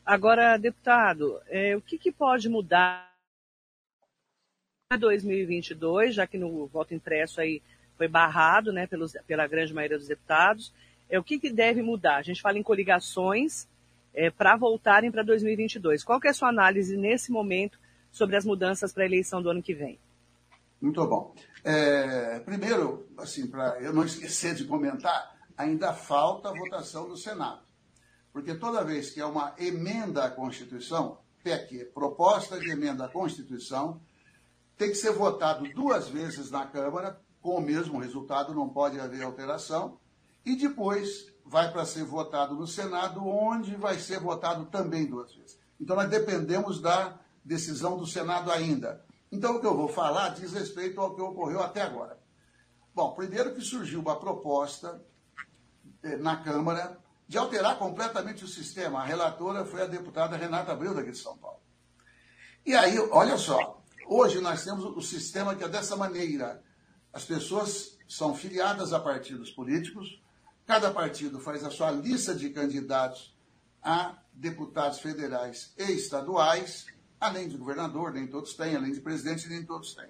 Agora, 0.06 0.58
deputado, 0.58 1.41
é, 1.48 1.75
o 1.75 1.82
que, 1.82 1.98
que 1.98 2.12
pode 2.12 2.48
mudar 2.48 3.12
em 4.94 4.98
2022, 4.98 6.13
já 6.13 6.27
que 6.27 6.38
no 6.38 6.67
voto 6.67 6.94
impresso 6.94 7.41
aí 7.41 7.62
foi 7.98 8.08
barrado 8.08 8.72
né, 8.72 8.86
pelos, 8.88 9.13
pela 9.25 9.48
grande 9.48 9.74
maioria 9.74 9.98
dos 9.98 10.08
deputados, 10.08 10.74
é, 11.10 11.18
o 11.18 11.24
que, 11.24 11.39
que 11.39 11.51
deve 11.51 11.82
mudar? 11.82 12.18
A 12.18 12.22
gente 12.22 12.42
fala 12.42 12.58
em 12.58 12.63
coligações 12.63 13.68
é, 14.13 14.30
para 14.30 14.56
voltarem 14.56 15.12
para 15.12 15.24
2022. 15.24 16.04
Qual 16.04 16.20
que 16.20 16.27
é 16.27 16.32
a 16.32 16.34
sua 16.34 16.50
análise 16.50 16.96
nesse 16.98 17.32
momento 17.32 17.80
sobre 18.12 18.36
as 18.36 18.46
mudanças 18.46 18.94
para 18.94 19.04
a 19.04 19.06
eleição 19.06 19.42
do 19.42 19.50
ano 19.50 19.62
que 19.62 19.74
vem? 19.74 20.00
Muito 20.82 21.06
bom. 21.08 21.34
É, 21.63 22.39
primeiro, 22.39 23.08
assim, 23.18 23.48
para 23.48 23.80
eu 23.82 23.92
não 23.94 24.04
esquecer 24.04 24.54
de 24.54 24.66
comentar, 24.66 25.36
ainda 25.58 25.94
falta 25.94 26.50
a 26.50 26.54
votação 26.54 27.08
do 27.08 27.18
Senado. 27.18 27.62
Porque 28.32 28.54
toda 28.54 28.84
vez 28.84 29.10
que 29.10 29.20
é 29.20 29.25
uma 29.25 29.56
emenda 29.58 30.25
à 30.25 30.30
Constituição, 30.30 31.20
PEC, 31.44 31.86
proposta 31.86 32.60
de 32.60 32.70
emenda 32.70 33.06
à 33.06 33.08
Constituição, 33.10 34.00
tem 34.77 34.89
que 34.89 34.96
ser 34.96 35.12
votado 35.12 35.68
duas 35.74 36.08
vezes 36.08 36.51
na 36.51 36.66
Câmara, 36.68 37.20
com 37.41 37.58
o 37.58 37.62
mesmo 37.62 38.00
resultado, 38.00 38.53
não 38.53 38.70
pode 38.70 39.00
haver 39.00 39.24
alteração, 39.24 40.00
e 40.46 40.56
depois 40.56 41.32
vai 41.46 41.72
para 41.72 41.86
ser 41.86 42.03
votado 42.03 42.56
no 42.56 42.67
Senado, 42.67 43.25
onde 43.25 43.75
vai 43.75 43.98
ser 44.00 44.20
votado 44.20 44.65
também 44.65 45.06
duas 45.06 45.34
vezes. 45.34 45.58
Então, 45.79 45.96
nós 45.96 46.10
dependemos 46.10 46.82
da 46.82 47.20
decisão 47.44 47.98
do 47.98 48.06
Senado 48.06 48.51
ainda. 48.51 49.06
Então, 49.32 49.56
o 49.56 49.60
que 49.60 49.67
eu 49.67 49.75
vou 49.75 49.88
falar 49.88 50.29
diz 50.29 50.53
respeito 50.53 51.00
ao 51.00 51.15
que 51.15 51.22
ocorreu 51.22 51.62
até 51.62 51.82
agora. 51.82 52.17
Bom, 52.94 53.12
primeiro 53.13 53.53
que 53.53 53.62
surgiu 53.62 54.00
uma 54.00 54.15
proposta 54.15 55.01
eh, 56.03 56.17
na 56.17 56.38
Câmara 56.38 56.98
de 57.27 57.38
alterar 57.38 57.77
completamente 57.77 58.44
o 58.44 58.48
sistema. 58.48 59.00
A 59.00 59.06
relatora 59.06 59.65
foi 59.65 59.82
a 59.82 59.86
deputada 59.86 60.38
Renata 60.38 60.72
Abreu, 60.72 60.94
daqui 60.94 61.12
de 61.12 61.17
São 61.17 61.38
Paulo. 61.38 61.60
E 62.65 62.74
aí, 62.74 62.98
olha 63.12 63.38
só, 63.38 63.82
hoje 64.08 64.39
nós 64.39 64.63
temos 64.63 64.84
o 64.84 65.01
sistema 65.01 65.56
que 65.56 65.63
é 65.63 65.67
dessa 65.67 65.96
maneira. 65.96 66.63
As 67.11 67.25
pessoas 67.25 67.97
são 68.07 68.35
filiadas 68.35 68.93
a 68.93 68.99
partidos 68.99 69.51
políticos, 69.51 70.21
cada 70.65 70.91
partido 70.91 71.39
faz 71.39 71.63
a 71.63 71.71
sua 71.71 71.91
lista 71.91 72.35
de 72.35 72.49
candidatos 72.49 73.35
a 73.81 74.17
deputados 74.33 74.99
federais 74.99 75.73
e 75.77 75.91
estaduais, 75.93 76.85
além 77.19 77.47
de 77.47 77.57
governador, 77.57 78.13
nem 78.13 78.27
todos 78.27 78.53
têm, 78.53 78.75
além 78.75 78.91
de 78.91 79.01
presidente, 79.01 79.47
nem 79.47 79.65
todos 79.65 79.95
têm. 79.95 80.09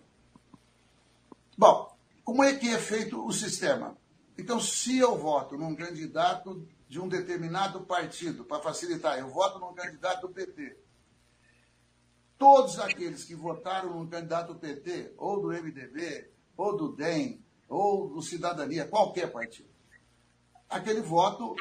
Bom, 1.57 1.95
como 2.23 2.43
é 2.43 2.55
que 2.55 2.69
é 2.69 2.77
feito 2.77 3.25
o 3.25 3.31
sistema? 3.31 3.97
Então, 4.37 4.59
se 4.59 4.97
eu 4.97 5.17
voto 5.17 5.57
num 5.57 5.75
candidato 5.75 6.67
de 6.87 6.99
um 6.99 7.07
determinado 7.07 7.81
partido, 7.81 8.45
para 8.45 8.61
facilitar, 8.61 9.17
eu 9.17 9.29
voto 9.29 9.59
num 9.59 9.73
candidato 9.73 10.27
do 10.27 10.33
PT. 10.33 10.77
Todos 12.37 12.79
aqueles 12.79 13.23
que 13.23 13.33
votaram 13.33 13.93
num 13.95 14.07
candidato 14.07 14.53
do 14.53 14.59
PT, 14.59 15.13
ou 15.17 15.41
do 15.41 15.47
MDB, 15.47 16.29
ou 16.57 16.75
do 16.75 16.91
DEM, 16.91 17.39
ou 17.69 18.09
do 18.09 18.21
Cidadania, 18.21 18.87
qualquer 18.87 19.31
partido, 19.31 19.69
aquele 20.69 21.01
voto 21.01 21.55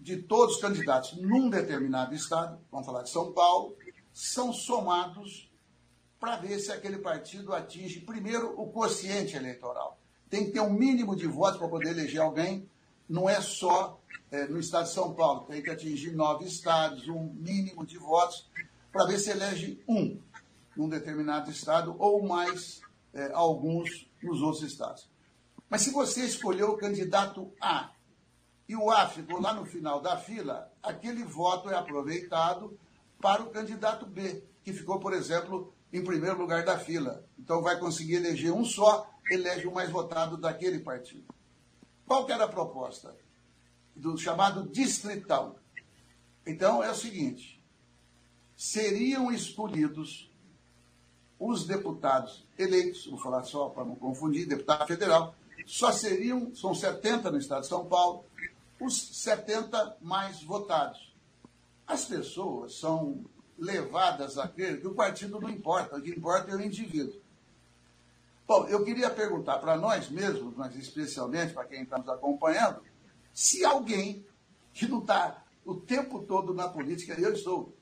de 0.00 0.18
todos 0.18 0.56
os 0.56 0.60
candidatos 0.60 1.16
num 1.16 1.48
determinado 1.48 2.14
estado, 2.14 2.58
vamos 2.70 2.86
falar 2.86 3.02
de 3.02 3.10
São 3.10 3.32
Paulo, 3.32 3.76
são 4.12 4.52
somados 4.52 5.50
para 6.20 6.36
ver 6.36 6.58
se 6.58 6.72
aquele 6.72 6.98
partido 6.98 7.52
atinge, 7.52 8.00
primeiro, 8.00 8.58
o 8.60 8.70
quociente 8.70 9.36
eleitoral. 9.36 9.98
Tem 10.28 10.46
que 10.46 10.52
ter 10.52 10.60
um 10.60 10.72
mínimo 10.72 11.14
de 11.14 11.26
votos 11.26 11.58
para 11.58 11.68
poder 11.68 11.90
eleger 11.90 12.20
alguém. 12.20 12.68
Não 13.08 13.28
é 13.28 13.40
só 13.40 14.00
é, 14.30 14.46
no 14.46 14.58
estado 14.58 14.84
de 14.84 14.92
São 14.92 15.14
Paulo, 15.14 15.42
tem 15.42 15.62
que 15.62 15.70
atingir 15.70 16.12
nove 16.12 16.46
estados, 16.46 17.08
um 17.08 17.32
mínimo 17.34 17.84
de 17.84 17.98
votos, 17.98 18.48
para 18.90 19.06
ver 19.06 19.18
se 19.18 19.30
elege 19.30 19.82
um 19.88 20.18
num 20.76 20.88
determinado 20.88 21.50
estado 21.50 21.94
ou 21.98 22.26
mais 22.26 22.80
é, 23.12 23.30
alguns 23.32 24.08
nos 24.24 24.42
outros 24.42 24.62
estados. 24.62 25.08
Mas 25.68 25.82
se 25.82 25.90
você 25.90 26.24
escolheu 26.24 26.70
o 26.70 26.76
candidato 26.76 27.52
A 27.60 27.92
e 28.68 28.74
o 28.74 28.90
A 28.90 29.08
ficou 29.08 29.40
lá 29.40 29.52
no 29.52 29.66
final 29.66 30.00
da 30.00 30.16
fila, 30.16 30.72
aquele 30.82 31.24
voto 31.24 31.70
é 31.70 31.76
aproveitado 31.76 32.78
para 33.20 33.42
o 33.42 33.50
candidato 33.50 34.06
B, 34.06 34.44
que 34.62 34.72
ficou, 34.72 34.98
por 34.98 35.12
exemplo, 35.12 35.74
em 35.92 36.02
primeiro 36.02 36.38
lugar 36.38 36.64
da 36.64 36.78
fila. 36.78 37.24
Então 37.38 37.62
vai 37.62 37.78
conseguir 37.78 38.14
eleger 38.14 38.52
um 38.52 38.64
só, 38.64 39.08
elege 39.30 39.66
o 39.66 39.72
mais 39.72 39.90
votado 39.90 40.36
daquele 40.36 40.80
partido. 40.80 41.32
Qual 42.06 42.26
que 42.26 42.32
era 42.32 42.44
a 42.44 42.48
proposta? 42.48 43.16
Do 43.94 44.18
chamado 44.18 44.68
distritão. 44.68 45.56
Então 46.46 46.82
é 46.82 46.90
o 46.90 46.94
seguinte: 46.94 47.62
seriam 48.56 49.32
escolhidos 49.32 50.30
os 51.38 51.66
deputados 51.66 52.46
eleitos, 52.58 53.06
vou 53.06 53.18
falar 53.18 53.42
só 53.44 53.68
para 53.68 53.84
não 53.84 53.96
confundir, 53.96 54.46
deputado 54.46 54.86
federal, 54.86 55.34
só 55.66 55.90
seriam, 55.92 56.54
são 56.54 56.74
70 56.74 57.30
no 57.30 57.38
estado 57.38 57.62
de 57.62 57.68
São 57.68 57.86
Paulo, 57.86 58.24
os 58.80 59.22
70 59.22 59.98
mais 60.00 60.42
votados. 60.42 61.12
As 61.86 62.04
pessoas 62.04 62.78
são 62.78 63.24
levadas 63.58 64.38
a 64.38 64.48
crer 64.48 64.80
que 64.80 64.86
o 64.86 64.94
partido 64.94 65.40
não 65.40 65.48
importa, 65.48 65.96
o 65.96 66.02
que 66.02 66.10
importa 66.10 66.50
é 66.50 66.56
o 66.56 66.60
indivíduo. 66.60 67.20
Bom, 68.46 68.66
eu 68.66 68.84
queria 68.84 69.08
perguntar 69.08 69.58
para 69.58 69.76
nós 69.76 70.10
mesmos, 70.10 70.54
mas 70.54 70.76
especialmente 70.76 71.54
para 71.54 71.64
quem 71.64 71.82
está 71.82 71.98
nos 71.98 72.08
acompanhando, 72.08 72.82
se 73.32 73.64
alguém 73.64 74.24
que 74.72 74.86
não 74.86 74.98
está 74.98 75.42
o 75.64 75.74
tempo 75.74 76.22
todo 76.22 76.52
na 76.52 76.68
política, 76.68 77.18
eu 77.18 77.32
estou, 77.32 77.74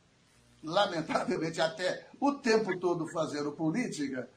lamentavelmente, 0.63 1.61
até 1.61 2.07
o 2.23 2.35
tempo 2.35 2.79
todo 2.79 3.09
fazendo 3.09 3.51
política, 3.51 4.31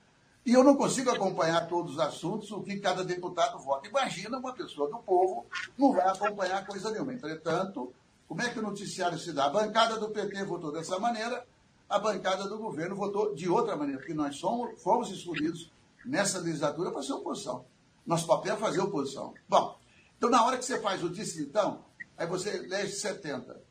e 0.43 0.51
eu 0.53 0.63
não 0.63 0.75
consigo 0.75 1.11
acompanhar 1.11 1.67
todos 1.67 1.93
os 1.93 1.99
assuntos, 1.99 2.49
o 2.49 2.63
que 2.63 2.79
cada 2.79 3.03
deputado 3.03 3.59
vota. 3.59 3.87
Imagina 3.87 4.39
uma 4.39 4.53
pessoa 4.53 4.89
do 4.89 4.97
povo 4.97 5.45
não 5.77 5.93
vai 5.93 6.07
acompanhar 6.07 6.65
coisa 6.65 6.89
nenhuma. 6.89 7.13
Entretanto, 7.13 7.93
como 8.27 8.41
é 8.41 8.49
que 8.49 8.57
o 8.57 8.63
noticiário 8.63 9.19
se 9.19 9.31
dá? 9.31 9.45
A 9.45 9.49
bancada 9.49 9.99
do 9.99 10.09
PT 10.09 10.45
votou 10.45 10.71
dessa 10.71 10.97
maneira, 10.97 11.45
a 11.87 11.99
bancada 11.99 12.49
do 12.49 12.57
governo 12.57 12.95
votou 12.95 13.35
de 13.35 13.47
outra 13.47 13.75
maneira, 13.75 13.99
porque 13.99 14.15
nós 14.15 14.35
somos, 14.35 14.81
fomos 14.81 15.11
escolhidos 15.11 15.71
nessa 16.03 16.39
legislatura 16.39 16.89
para 16.89 17.03
ser 17.03 17.13
oposição. 17.13 17.65
Nosso 18.03 18.25
papel 18.25 18.55
é 18.55 18.57
fazer 18.57 18.81
oposição. 18.81 19.35
Bom, 19.47 19.77
então 20.17 20.31
na 20.31 20.43
hora 20.43 20.57
que 20.57 20.65
você 20.65 20.81
faz 20.81 21.03
o 21.03 21.09
distritão, 21.09 21.85
aí 22.17 22.25
você 22.25 22.49
elege 22.49 22.93
70. 22.93 23.61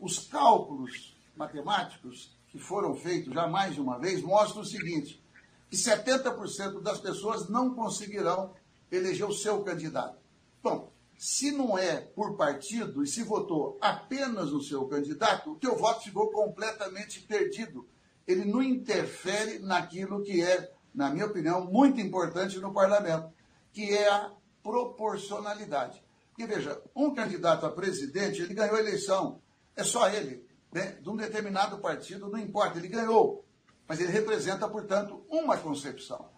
Os 0.00 0.18
cálculos 0.26 1.16
matemáticos 1.36 2.41
que 2.52 2.58
foram 2.58 2.94
feitos 2.94 3.34
já 3.34 3.48
mais 3.48 3.74
de 3.74 3.80
uma 3.80 3.98
vez 3.98 4.22
mostram 4.22 4.62
o 4.62 4.64
seguinte, 4.64 5.20
que 5.68 5.76
70% 5.76 6.80
das 6.80 7.00
pessoas 7.00 7.48
não 7.48 7.74
conseguirão 7.74 8.54
eleger 8.90 9.26
o 9.26 9.32
seu 9.32 9.64
candidato. 9.64 10.18
Bom, 10.62 10.92
se 11.18 11.50
não 11.50 11.76
é 11.76 11.96
por 11.96 12.36
partido 12.36 13.02
e 13.02 13.08
se 13.08 13.24
votou 13.24 13.76
apenas 13.80 14.52
no 14.52 14.62
seu 14.62 14.86
candidato, 14.86 15.52
o 15.52 15.56
teu 15.56 15.76
voto 15.76 16.04
ficou 16.04 16.30
completamente 16.30 17.20
perdido. 17.22 17.88
Ele 18.26 18.44
não 18.44 18.62
interfere 18.62 19.58
naquilo 19.58 20.22
que 20.22 20.40
é 20.40 20.70
na 20.94 21.10
minha 21.10 21.26
opinião, 21.26 21.64
muito 21.64 22.00
importante 22.00 22.58
no 22.58 22.72
parlamento, 22.72 23.32
que 23.72 23.90
é 23.90 24.08
a 24.08 24.30
proporcionalidade. 24.62 26.02
Porque, 26.28 26.46
veja, 26.46 26.80
um 26.94 27.14
candidato 27.14 27.66
a 27.66 27.70
presidente, 27.70 28.42
ele 28.42 28.54
ganhou 28.54 28.76
a 28.76 28.80
eleição, 28.80 29.40
é 29.74 29.82
só 29.84 30.08
ele, 30.08 30.44
né? 30.72 30.98
de 31.00 31.08
um 31.08 31.16
determinado 31.16 31.78
partido, 31.78 32.28
não 32.28 32.38
importa, 32.38 32.78
ele 32.78 32.88
ganhou, 32.88 33.44
mas 33.86 34.00
ele 34.00 34.10
representa, 34.10 34.68
portanto, 34.68 35.24
uma 35.28 35.56
concepção. 35.56 36.30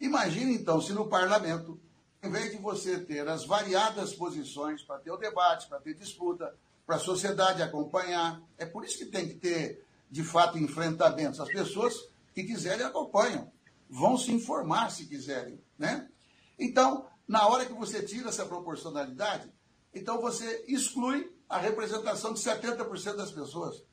Imagine, 0.00 0.54
então, 0.54 0.80
se 0.80 0.92
no 0.92 1.08
parlamento, 1.08 1.80
em 2.22 2.30
vez 2.30 2.52
de 2.52 2.58
você 2.58 2.98
ter 2.98 3.28
as 3.28 3.44
variadas 3.44 4.14
posições 4.14 4.82
para 4.82 4.98
ter 4.98 5.10
o 5.10 5.16
debate, 5.16 5.68
para 5.68 5.80
ter 5.80 5.94
disputa, 5.94 6.54
para 6.86 6.96
a 6.96 7.00
sociedade 7.00 7.62
acompanhar, 7.62 8.40
é 8.58 8.66
por 8.66 8.84
isso 8.84 8.98
que 8.98 9.06
tem 9.06 9.28
que 9.28 9.34
ter 9.34 9.84
de 10.12 10.22
fato, 10.22 10.58
enfrentamentos. 10.58 11.40
As 11.40 11.48
pessoas 11.48 11.94
que 12.34 12.44
quiserem 12.44 12.84
acompanham, 12.84 13.50
vão 13.88 14.18
se 14.18 14.30
informar 14.30 14.90
se 14.90 15.06
quiserem. 15.06 15.58
Né? 15.78 16.06
Então, 16.58 17.06
na 17.26 17.48
hora 17.48 17.64
que 17.64 17.72
você 17.72 18.02
tira 18.02 18.28
essa 18.28 18.44
proporcionalidade, 18.44 19.50
então 19.94 20.20
você 20.20 20.66
exclui 20.68 21.34
a 21.52 21.58
representação 21.58 22.32
de 22.32 22.40
70% 22.40 23.14
das 23.14 23.30
pessoas. 23.30 23.84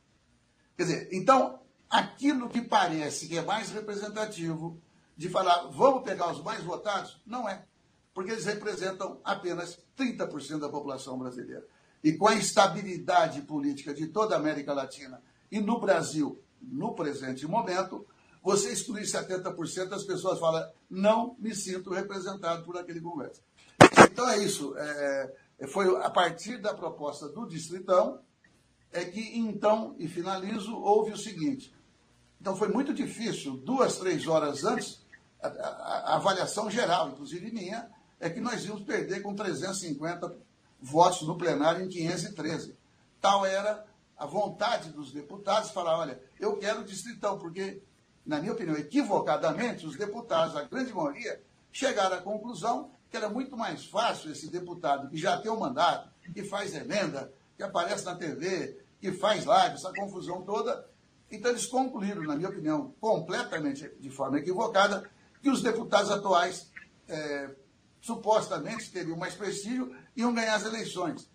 Quer 0.77 0.83
dizer, 0.83 1.09
então, 1.11 1.59
aquilo 1.89 2.47
que 2.47 2.61
parece 2.61 3.27
que 3.27 3.37
é 3.37 3.41
mais 3.41 3.69
representativo 3.69 4.81
de 5.17 5.27
falar, 5.27 5.67
vamos 5.67 6.03
pegar 6.03 6.31
os 6.31 6.41
mais 6.41 6.63
votados, 6.63 7.21
não 7.25 7.49
é. 7.49 7.65
Porque 8.13 8.31
eles 8.31 8.45
representam 8.45 9.19
apenas 9.25 9.77
30% 9.97 10.59
da 10.59 10.69
população 10.69 11.19
brasileira. 11.19 11.67
E 12.01 12.13
com 12.13 12.29
a 12.29 12.35
instabilidade 12.35 13.41
política 13.41 13.93
de 13.93 14.07
toda 14.07 14.35
a 14.35 14.39
América 14.39 14.73
Latina 14.73 15.21
e 15.51 15.59
no 15.59 15.81
Brasil, 15.81 16.41
no 16.61 16.95
presente 16.95 17.45
momento, 17.45 18.07
você 18.41 18.71
excluir 18.71 19.03
70%, 19.03 19.91
as 19.91 20.05
pessoas 20.05 20.39
falam, 20.39 20.65
não 20.89 21.35
me 21.37 21.53
sinto 21.53 21.89
representado 21.89 22.63
por 22.63 22.77
aquele 22.77 23.01
Congresso. 23.01 23.41
Então 24.09 24.29
é 24.29 24.37
isso. 24.37 24.73
É, 24.77 25.35
foi 25.67 26.03
a 26.03 26.09
partir 26.09 26.57
da 26.57 26.73
proposta 26.73 27.27
do 27.27 27.45
Distritão 27.45 28.21
é 28.91 29.05
que 29.05 29.37
então, 29.37 29.95
e 29.99 30.07
finalizo, 30.07 30.75
houve 30.75 31.11
o 31.11 31.17
seguinte. 31.17 31.73
Então 32.41 32.55
foi 32.55 32.69
muito 32.69 32.93
difícil, 32.93 33.57
duas, 33.57 33.97
três 33.97 34.25
horas 34.27 34.63
antes, 34.63 35.05
a, 35.41 35.47
a, 35.47 36.13
a 36.13 36.15
avaliação 36.15 36.69
geral, 36.69 37.09
inclusive 37.09 37.51
minha, 37.51 37.89
é 38.19 38.29
que 38.29 38.39
nós 38.39 38.65
íamos 38.65 38.83
perder 38.83 39.21
com 39.21 39.35
350 39.35 40.35
votos 40.81 41.21
no 41.23 41.37
plenário 41.37 41.85
em 41.85 41.89
513. 41.89 42.75
Tal 43.21 43.45
era 43.45 43.85
a 44.17 44.25
vontade 44.25 44.91
dos 44.91 45.11
deputados 45.11 45.71
falar, 45.71 45.97
olha, 45.97 46.21
eu 46.39 46.57
quero 46.57 46.83
distritão, 46.83 47.37
porque, 47.37 47.81
na 48.25 48.39
minha 48.39 48.53
opinião, 48.53 48.77
equivocadamente, 48.77 49.85
os 49.85 49.97
deputados, 49.97 50.55
a 50.55 50.63
grande 50.63 50.93
maioria, 50.93 51.41
chegaram 51.71 52.17
à 52.17 52.21
conclusão 52.21 52.91
que 53.09 53.17
era 53.17 53.29
muito 53.29 53.57
mais 53.57 53.85
fácil 53.85 54.31
esse 54.31 54.49
deputado 54.49 55.09
que 55.09 55.17
já 55.17 55.37
tem 55.41 55.51
o 55.51 55.55
um 55.55 55.59
mandato, 55.59 56.09
que 56.33 56.43
faz 56.43 56.73
emenda, 56.75 57.33
que 57.57 57.63
aparece 57.63 58.05
na 58.05 58.15
TV, 58.15 58.79
que 59.01 59.11
faz 59.13 59.45
live, 59.45 59.75
essa 59.75 59.91
confusão 59.93 60.43
toda. 60.43 60.87
Então 61.31 61.51
eles 61.51 61.65
concluíram, 61.65 62.23
na 62.23 62.35
minha 62.35 62.49
opinião, 62.49 62.93
completamente 62.99 63.89
de 63.99 64.09
forma 64.09 64.39
equivocada, 64.39 65.09
que 65.41 65.49
os 65.49 65.61
deputados 65.61 66.11
atuais 66.11 66.71
é, 67.07 67.55
supostamente 68.01 68.91
teriam 68.91 69.17
mais 69.17 69.35
prestígio 69.35 69.95
e 70.15 70.21
iam 70.21 70.33
ganhar 70.33 70.55
as 70.55 70.65
eleições. 70.65 71.29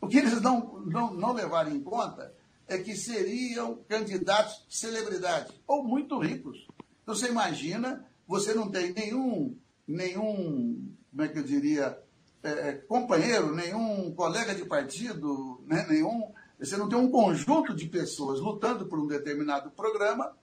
O 0.00 0.06
que 0.06 0.18
eles 0.18 0.40
não, 0.40 0.80
não, 0.80 1.12
não 1.12 1.32
levaram 1.32 1.72
em 1.72 1.82
conta 1.82 2.32
é 2.68 2.78
que 2.78 2.96
seriam 2.96 3.76
candidatos 3.88 4.64
celebridade 4.68 5.52
ou 5.66 5.82
muito 5.82 6.18
ricos. 6.18 6.66
Então 7.02 7.14
você 7.14 7.28
imagina, 7.28 8.06
você 8.26 8.52
não 8.52 8.70
tem 8.70 8.92
nenhum, 8.92 9.56
nenhum 9.86 10.95
como 11.16 11.22
é 11.22 11.28
que 11.28 11.38
eu 11.38 11.42
diria, 11.42 11.98
é, 12.42 12.50
é, 12.50 12.72
companheiro, 12.74 13.56
nenhum 13.56 14.14
colega 14.14 14.54
de 14.54 14.66
partido, 14.66 15.64
né, 15.66 15.86
nenhum. 15.88 16.30
Você 16.60 16.76
não 16.76 16.90
tem 16.90 16.98
um 16.98 17.10
conjunto 17.10 17.74
de 17.74 17.86
pessoas 17.86 18.38
lutando 18.38 18.84
por 18.84 18.98
um 18.98 19.06
determinado 19.06 19.70
programa, 19.70 20.36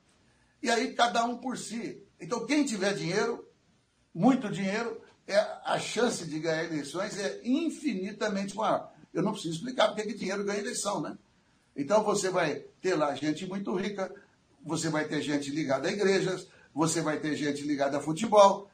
e 0.63 0.71
aí 0.71 0.95
cada 0.95 1.23
um 1.25 1.37
por 1.37 1.59
si. 1.59 2.01
Então, 2.19 2.47
quem 2.47 2.65
tiver 2.65 2.95
dinheiro, 2.95 3.47
muito 4.11 4.49
dinheiro, 4.49 4.99
é, 5.27 5.37
a 5.63 5.77
chance 5.77 6.25
de 6.25 6.39
ganhar 6.39 6.63
eleições 6.63 7.19
é 7.19 7.39
infinitamente 7.43 8.55
maior. 8.55 8.91
Eu 9.13 9.21
não 9.21 9.31
preciso 9.31 9.57
explicar 9.57 9.89
porque 9.89 10.07
que 10.07 10.17
dinheiro 10.17 10.43
ganha 10.43 10.59
eleição, 10.59 11.01
né? 11.01 11.15
Então 11.75 12.03
você 12.03 12.31
vai 12.31 12.65
ter 12.81 12.95
lá 12.95 13.13
gente 13.13 13.45
muito 13.45 13.75
rica, 13.75 14.11
você 14.65 14.89
vai 14.89 15.07
ter 15.07 15.21
gente 15.21 15.51
ligada 15.51 15.87
a 15.87 15.91
igrejas, 15.91 16.47
você 16.73 17.01
vai 17.01 17.19
ter 17.19 17.35
gente 17.35 17.61
ligada 17.61 17.97
a 17.97 18.01
futebol. 18.01 18.69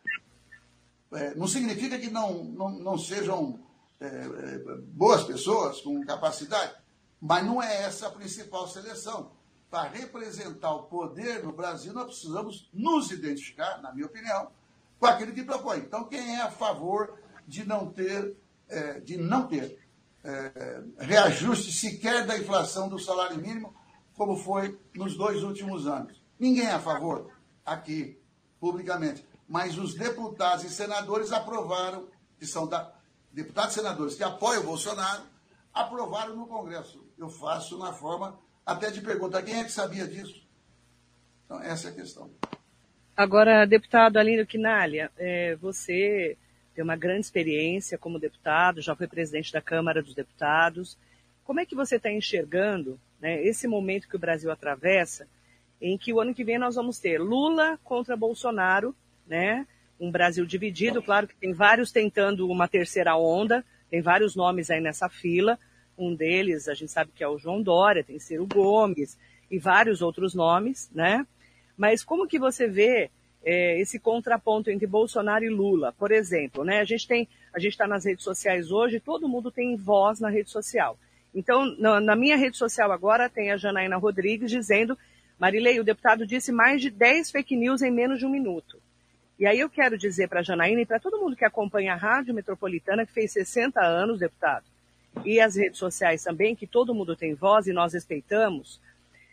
É, 1.12 1.34
não 1.36 1.48
significa 1.48 1.98
que 1.98 2.10
não, 2.10 2.44
não, 2.44 2.70
não 2.70 2.98
sejam 2.98 3.60
é, 4.00 4.06
é, 4.06 4.60
boas 4.94 5.24
pessoas 5.24 5.82
com 5.82 6.00
capacidade, 6.06 6.74
mas 7.20 7.46
não 7.46 7.62
é 7.62 7.84
essa 7.84 8.08
a 8.08 8.12
principal 8.12 8.68
seleção. 8.68 9.32
Para 9.70 9.90
representar 9.90 10.74
o 10.74 10.84
poder 10.84 11.44
no 11.44 11.52
Brasil, 11.52 11.94
nós 11.94 12.06
precisamos 12.06 12.70
nos 12.74 13.12
identificar, 13.12 13.82
na 13.82 13.94
minha 13.94 14.08
opinião, 14.08 14.52
com 15.00 15.06
aquilo 15.06 15.34
que 15.34 15.44
propõe. 15.44 15.80
Então, 15.80 16.06
quem 16.06 16.36
é 16.36 16.42
a 16.42 16.50
favor 16.50 17.20
de 17.48 17.66
não 17.66 17.92
ter, 17.92 18.36
é, 18.68 19.00
de 19.00 19.18
não 19.18 19.48
ter 19.48 19.80
é, 20.24 20.84
reajuste 21.00 21.72
sequer 21.72 22.26
da 22.26 22.38
inflação 22.38 22.90
do 22.90 22.98
salário 23.00 23.38
mínimo, 23.38 23.74
como 24.16 24.36
foi 24.36 24.80
nos 24.96 25.16
dois 25.16 25.44
últimos 25.44 25.88
anos? 25.88 26.22
Ninguém 26.40 26.66
é 26.66 26.72
a 26.72 26.80
favor, 26.80 27.32
aqui, 27.66 28.20
publicamente. 28.60 29.26
Mas 29.50 29.80
os 29.80 29.96
deputados 29.96 30.64
e 30.64 30.70
senadores 30.70 31.32
aprovaram, 31.32 32.08
que 32.38 32.46
são 32.46 32.68
da, 32.68 32.94
deputados 33.34 33.72
e 33.72 33.80
senadores 33.80 34.14
que 34.14 34.24
apoiam 34.24 34.62
o 34.62 34.68
Bolsonaro, 34.68 35.24
aprovaram 35.74 36.36
no 36.36 36.46
Congresso. 36.46 37.04
Eu 37.18 37.30
faço 37.30 37.76
na 37.80 37.92
forma 37.92 38.40
até 38.64 38.92
de 38.92 39.02
perguntar 39.02 39.42
quem 39.42 39.60
é 39.60 39.64
que 39.64 39.72
sabia 39.72 40.08
disso. 40.08 40.48
Então, 41.46 41.60
essa 41.64 41.88
é 41.88 41.92
a 41.92 41.96
questão. 41.96 42.30
Agora, 43.18 43.66
deputado 43.66 44.18
Alino 44.18 44.46
Quinalha, 44.46 45.12
é, 45.18 45.56
você 45.56 46.38
tem 46.76 46.84
uma 46.84 46.96
grande 46.96 47.22
experiência 47.22 47.98
como 47.98 48.20
deputado, 48.20 48.82
já 48.82 48.96
foi 48.96 49.08
presidente 49.08 49.52
da 49.52 49.62
Câmara 49.62 50.02
dos 50.02 50.14
Deputados. 50.14 50.96
Como 51.44 51.60
é 51.60 51.66
que 51.66 51.76
você 51.76 51.96
está 51.96 52.12
enxergando 52.12 53.00
né, 53.20 53.44
esse 53.44 53.68
momento 53.68 54.08
que 54.08 54.16
o 54.16 54.20
Brasil 54.20 54.52
atravessa, 54.52 55.28
em 55.82 55.98
que 55.98 56.14
o 56.14 56.20
ano 56.22 56.34
que 56.34 56.44
vem 56.44 56.60
nós 56.60 56.76
vamos 56.76 57.00
ter 57.00 57.20
Lula 57.20 57.80
contra 57.84 58.16
Bolsonaro, 58.16 58.96
né? 59.30 59.66
Um 60.00 60.12
Brasil 60.12 60.46
dividido, 60.46 61.02
claro 61.02 61.28
que 61.28 61.36
tem 61.36 61.54
vários 61.54 61.92
tentando 61.92 62.50
uma 62.50 62.68
terceira 62.68 63.16
onda, 63.16 63.64
tem 63.90 64.02
vários 64.02 64.36
nomes 64.36 64.70
aí 64.70 64.82
nessa 64.82 65.08
fila. 65.08 65.58
Um 65.98 66.16
deles, 66.16 66.68
a 66.68 66.74
gente 66.74 66.92
sabe 66.92 67.12
que 67.14 67.24
é 67.24 67.28
o 67.28 67.38
João 67.38 67.62
Dória, 67.62 68.04
tem 68.04 68.20
Ciro 68.20 68.48
Gomes 68.48 69.18
e 69.52 69.60
vários 69.60 70.02
outros 70.02 70.34
nomes, 70.34 70.90
né? 70.94 71.26
Mas 71.78 72.04
como 72.04 72.28
que 72.28 72.40
você 72.40 72.68
vê 72.68 73.10
é, 73.44 73.80
esse 73.80 74.00
contraponto 74.00 74.70
entre 74.70 74.88
Bolsonaro 74.88 75.44
e 75.44 75.50
Lula, 75.50 75.94
por 75.98 76.12
exemplo, 76.12 76.64
né? 76.64 76.80
A 76.80 76.86
gente 76.86 77.08
tem, 77.08 77.28
a 77.54 77.60
gente 77.60 77.74
está 77.74 77.88
nas 77.88 78.06
redes 78.06 78.24
sociais 78.24 78.72
hoje, 78.72 79.00
todo 79.00 79.30
mundo 79.30 79.52
tem 79.52 79.76
voz 79.76 80.20
na 80.20 80.30
rede 80.30 80.50
social. 80.50 80.98
Então, 81.34 81.76
na, 81.78 82.00
na, 82.00 82.16
minha 82.16 82.36
rede 82.36 82.58
social 82.58 82.92
agora 82.92 83.30
tem 83.30 83.52
a 83.52 83.58
Janaína 83.58 83.98
Rodrigues 83.98 84.50
dizendo, 84.50 84.98
Marilei, 85.38 85.80
o 85.80 85.84
deputado 85.84 86.26
disse 86.26 86.52
mais 86.52 86.82
de 86.82 86.90
10 86.90 87.32
fake 87.32 87.56
news 87.56 87.82
em 87.82 87.92
menos 87.92 88.20
de 88.20 88.26
um 88.26 88.30
minuto. 88.30 88.82
E 89.40 89.46
aí 89.46 89.58
eu 89.58 89.70
quero 89.70 89.98
dizer 89.98 90.28
para 90.28 90.42
a 90.42 90.44
Janaína 90.44 90.82
e 90.82 90.86
para 90.86 91.00
todo 91.00 91.18
mundo 91.18 91.34
que 91.34 91.46
acompanha 91.46 91.94
a 91.94 91.96
Rádio 91.96 92.34
Metropolitana, 92.34 93.06
que 93.06 93.14
fez 93.14 93.32
60 93.32 93.80
anos, 93.80 94.20
deputado, 94.20 94.66
e 95.24 95.40
as 95.40 95.56
redes 95.56 95.80
sociais 95.80 96.22
também, 96.24 96.54
que 96.54 96.68
todo 96.68 96.94
mundo 96.94 97.16
tem 97.16 97.34
voz 97.34 97.66
e 97.66 97.72
nós 97.72 97.94
respeitamos, 97.94 98.82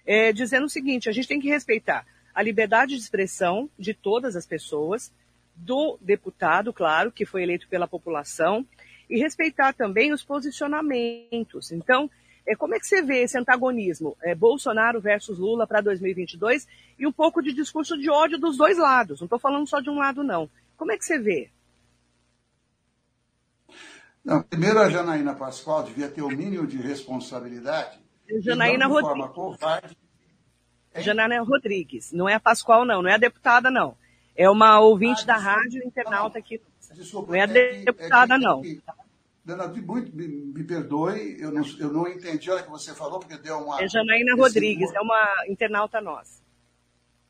é, 0.06 0.32
dizendo 0.32 0.66
o 0.66 0.70
seguinte, 0.70 1.08
a 1.08 1.12
gente 1.12 1.26
tem 1.26 1.40
que 1.40 1.48
respeitar 1.48 2.06
a 2.32 2.40
liberdade 2.40 2.94
de 2.94 3.00
expressão 3.00 3.68
de 3.76 3.92
todas 3.94 4.36
as 4.36 4.46
pessoas, 4.46 5.12
do 5.56 5.98
deputado, 6.00 6.72
claro, 6.72 7.10
que 7.10 7.26
foi 7.26 7.42
eleito 7.42 7.66
pela 7.66 7.88
população, 7.88 8.64
e 9.10 9.18
respeitar 9.18 9.72
também 9.72 10.12
os 10.12 10.22
posicionamentos. 10.22 11.72
Então, 11.72 12.08
como 12.54 12.74
é 12.74 12.78
que 12.78 12.86
você 12.86 13.02
vê 13.02 13.22
esse 13.22 13.36
antagonismo, 13.36 14.16
é, 14.22 14.34
Bolsonaro 14.34 15.00
versus 15.00 15.38
Lula 15.38 15.66
para 15.66 15.80
2022 15.80 16.66
e 16.98 17.06
um 17.06 17.12
pouco 17.12 17.42
de 17.42 17.52
discurso 17.52 17.98
de 17.98 18.08
ódio 18.08 18.38
dos 18.38 18.56
dois 18.56 18.78
lados? 18.78 19.20
Não 19.20 19.26
estou 19.26 19.38
falando 19.38 19.66
só 19.66 19.80
de 19.80 19.90
um 19.90 19.96
lado, 19.96 20.22
não. 20.22 20.48
Como 20.76 20.92
é 20.92 20.96
que 20.96 21.04
você 21.04 21.18
vê? 21.18 21.50
Não, 24.24 24.42
primeiro, 24.42 24.78
a 24.78 24.88
Janaína 24.88 25.34
Pascoal 25.34 25.82
devia 25.84 26.08
ter 26.08 26.22
o 26.22 26.28
mínimo 26.28 26.66
de 26.66 26.76
responsabilidade. 26.76 27.98
Janaína 28.42 28.86
Rodrigues. 28.86 29.30
Covarde, 29.32 29.96
Janaina 31.02 31.42
Rodrigues. 31.42 32.12
Não 32.12 32.28
é 32.28 32.34
a 32.34 32.40
Pascoal, 32.40 32.84
não. 32.84 33.02
Não 33.02 33.10
é 33.10 33.14
a 33.14 33.18
deputada, 33.18 33.70
não. 33.70 33.96
É 34.36 34.48
uma 34.50 34.80
ouvinte 34.80 35.22
ah, 35.22 35.26
da 35.26 35.36
rádio 35.36 35.82
internauta 35.84 36.38
aqui. 36.38 36.60
Desculpa, 36.94 37.28
não 37.28 37.34
é 37.36 37.40
a 37.40 37.44
é 37.44 37.84
deputada, 37.84 38.34
é 38.34 38.38
que, 38.38 38.44
não. 38.44 38.62
Dona, 39.46 39.68
muito 39.68 40.14
me, 40.16 40.26
me, 40.26 40.64
perdoe, 40.64 41.40
eu 41.40 41.52
não, 41.52 41.62
eu 41.78 41.92
não 41.92 42.08
entendi 42.08 42.50
a 42.50 42.54
hora 42.54 42.62
que 42.64 42.68
você 42.70 42.92
falou, 42.92 43.20
porque 43.20 43.38
deu 43.38 43.58
uma. 43.58 43.80
É 43.80 43.88
Janaína 43.88 44.34
Rodrigues, 44.34 44.92
é 44.92 45.00
uma 45.00 45.44
internauta 45.46 46.00
nossa. 46.00 46.42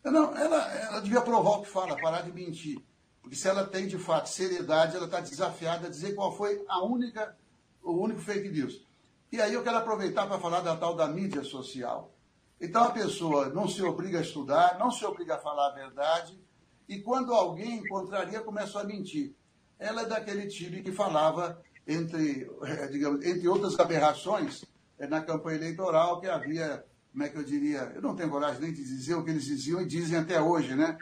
Não, 0.02 0.34
ela, 0.34 0.74
ela 0.76 1.00
devia 1.00 1.20
provar 1.20 1.58
o 1.58 1.62
que 1.62 1.68
fala, 1.68 1.94
parar 2.00 2.22
de 2.22 2.32
mentir. 2.32 2.80
Porque 3.20 3.36
se 3.36 3.46
ela 3.46 3.66
tem, 3.66 3.86
de 3.86 3.98
fato, 3.98 4.30
seriedade, 4.30 4.96
ela 4.96 5.04
está 5.04 5.20
desafiada 5.20 5.88
a 5.88 5.90
dizer 5.90 6.14
qual 6.14 6.34
foi 6.34 6.64
a 6.66 6.82
única, 6.82 7.36
o 7.82 7.92
único 7.92 8.20
fake 8.20 8.48
news. 8.48 8.82
E 9.30 9.38
aí 9.38 9.52
eu 9.52 9.62
quero 9.62 9.76
aproveitar 9.76 10.26
para 10.26 10.38
falar 10.38 10.60
da 10.60 10.74
tal 10.74 10.94
da 10.94 11.06
mídia 11.06 11.44
social. 11.44 12.14
Então 12.58 12.84
a 12.84 12.92
pessoa 12.92 13.50
não 13.50 13.68
se 13.68 13.82
obriga 13.82 14.20
a 14.20 14.22
estudar, 14.22 14.78
não 14.78 14.90
se 14.90 15.04
obriga 15.04 15.34
a 15.34 15.38
falar 15.38 15.66
a 15.66 15.74
verdade, 15.74 16.40
e 16.88 16.98
quando 16.98 17.34
alguém 17.34 17.86
contraria, 17.86 18.40
começa 18.40 18.80
a 18.80 18.84
mentir. 18.84 19.34
Ela 19.78 20.02
é 20.02 20.06
daquele 20.06 20.46
time 20.46 20.82
que 20.82 20.92
falava, 20.92 21.60
entre, 21.86 22.50
eh, 22.62 22.86
digamos, 22.88 23.24
entre 23.24 23.46
outras 23.48 23.78
aberrações, 23.78 24.64
eh, 24.98 25.06
na 25.06 25.20
campanha 25.22 25.58
eleitoral, 25.58 26.20
que 26.20 26.26
havia 26.26 26.84
como 27.16 27.24
é 27.24 27.30
que 27.30 27.38
eu 27.38 27.44
diria, 27.44 27.92
eu 27.94 28.02
não 28.02 28.14
tenho 28.14 28.28
coragem 28.28 28.60
nem 28.60 28.72
de 28.74 28.84
dizer 28.84 29.14
o 29.14 29.24
que 29.24 29.30
eles 29.30 29.46
diziam 29.46 29.80
e 29.80 29.86
dizem 29.86 30.18
até 30.18 30.38
hoje, 30.38 30.74
né? 30.74 30.98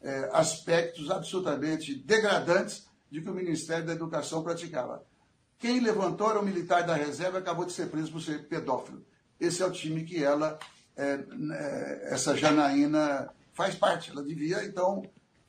É, 0.00 0.30
aspectos 0.32 1.10
absolutamente 1.10 1.94
degradantes 1.94 2.86
de 3.10 3.20
que 3.20 3.28
o 3.28 3.34
Ministério 3.34 3.84
da 3.84 3.92
Educação 3.92 4.42
praticava. 4.42 5.04
Quem 5.58 5.80
levantou 5.80 6.30
era 6.30 6.40
o 6.40 6.44
militar 6.44 6.86
da 6.86 6.94
reserva 6.94 7.36
acabou 7.36 7.66
de 7.66 7.74
ser 7.74 7.90
preso 7.90 8.12
por 8.12 8.22
ser 8.22 8.48
pedófilo. 8.48 9.04
Esse 9.38 9.62
é 9.62 9.66
o 9.66 9.70
time 9.70 10.04
que 10.04 10.24
ela, 10.24 10.58
é, 10.96 11.20
é, 11.52 12.14
essa 12.14 12.34
Janaína, 12.34 13.28
faz 13.52 13.74
parte. 13.74 14.10
Ela 14.10 14.22
devia, 14.22 14.64
então, 14.64 15.02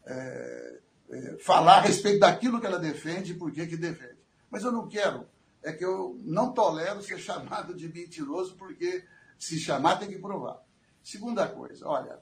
é, 0.05 0.79
é, 1.11 1.37
falar 1.39 1.77
a 1.77 1.81
respeito 1.81 2.19
daquilo 2.19 2.59
que 2.59 2.65
ela 2.65 2.77
defende 2.77 3.31
e 3.31 3.35
por 3.35 3.53
que 3.53 3.65
defende. 3.77 4.18
Mas 4.49 4.63
eu 4.63 4.71
não 4.71 4.87
quero, 4.87 5.27
é 5.61 5.71
que 5.71 5.83
eu 5.83 6.19
não 6.23 6.53
tolero 6.53 7.01
ser 7.01 7.17
chamado 7.19 7.73
de 7.73 7.87
mentiroso, 7.87 8.55
porque 8.55 9.05
se 9.37 9.59
chamar 9.59 9.97
tem 9.97 10.09
que 10.09 10.19
provar. 10.19 10.61
Segunda 11.03 11.47
coisa, 11.47 11.87
olha, 11.87 12.19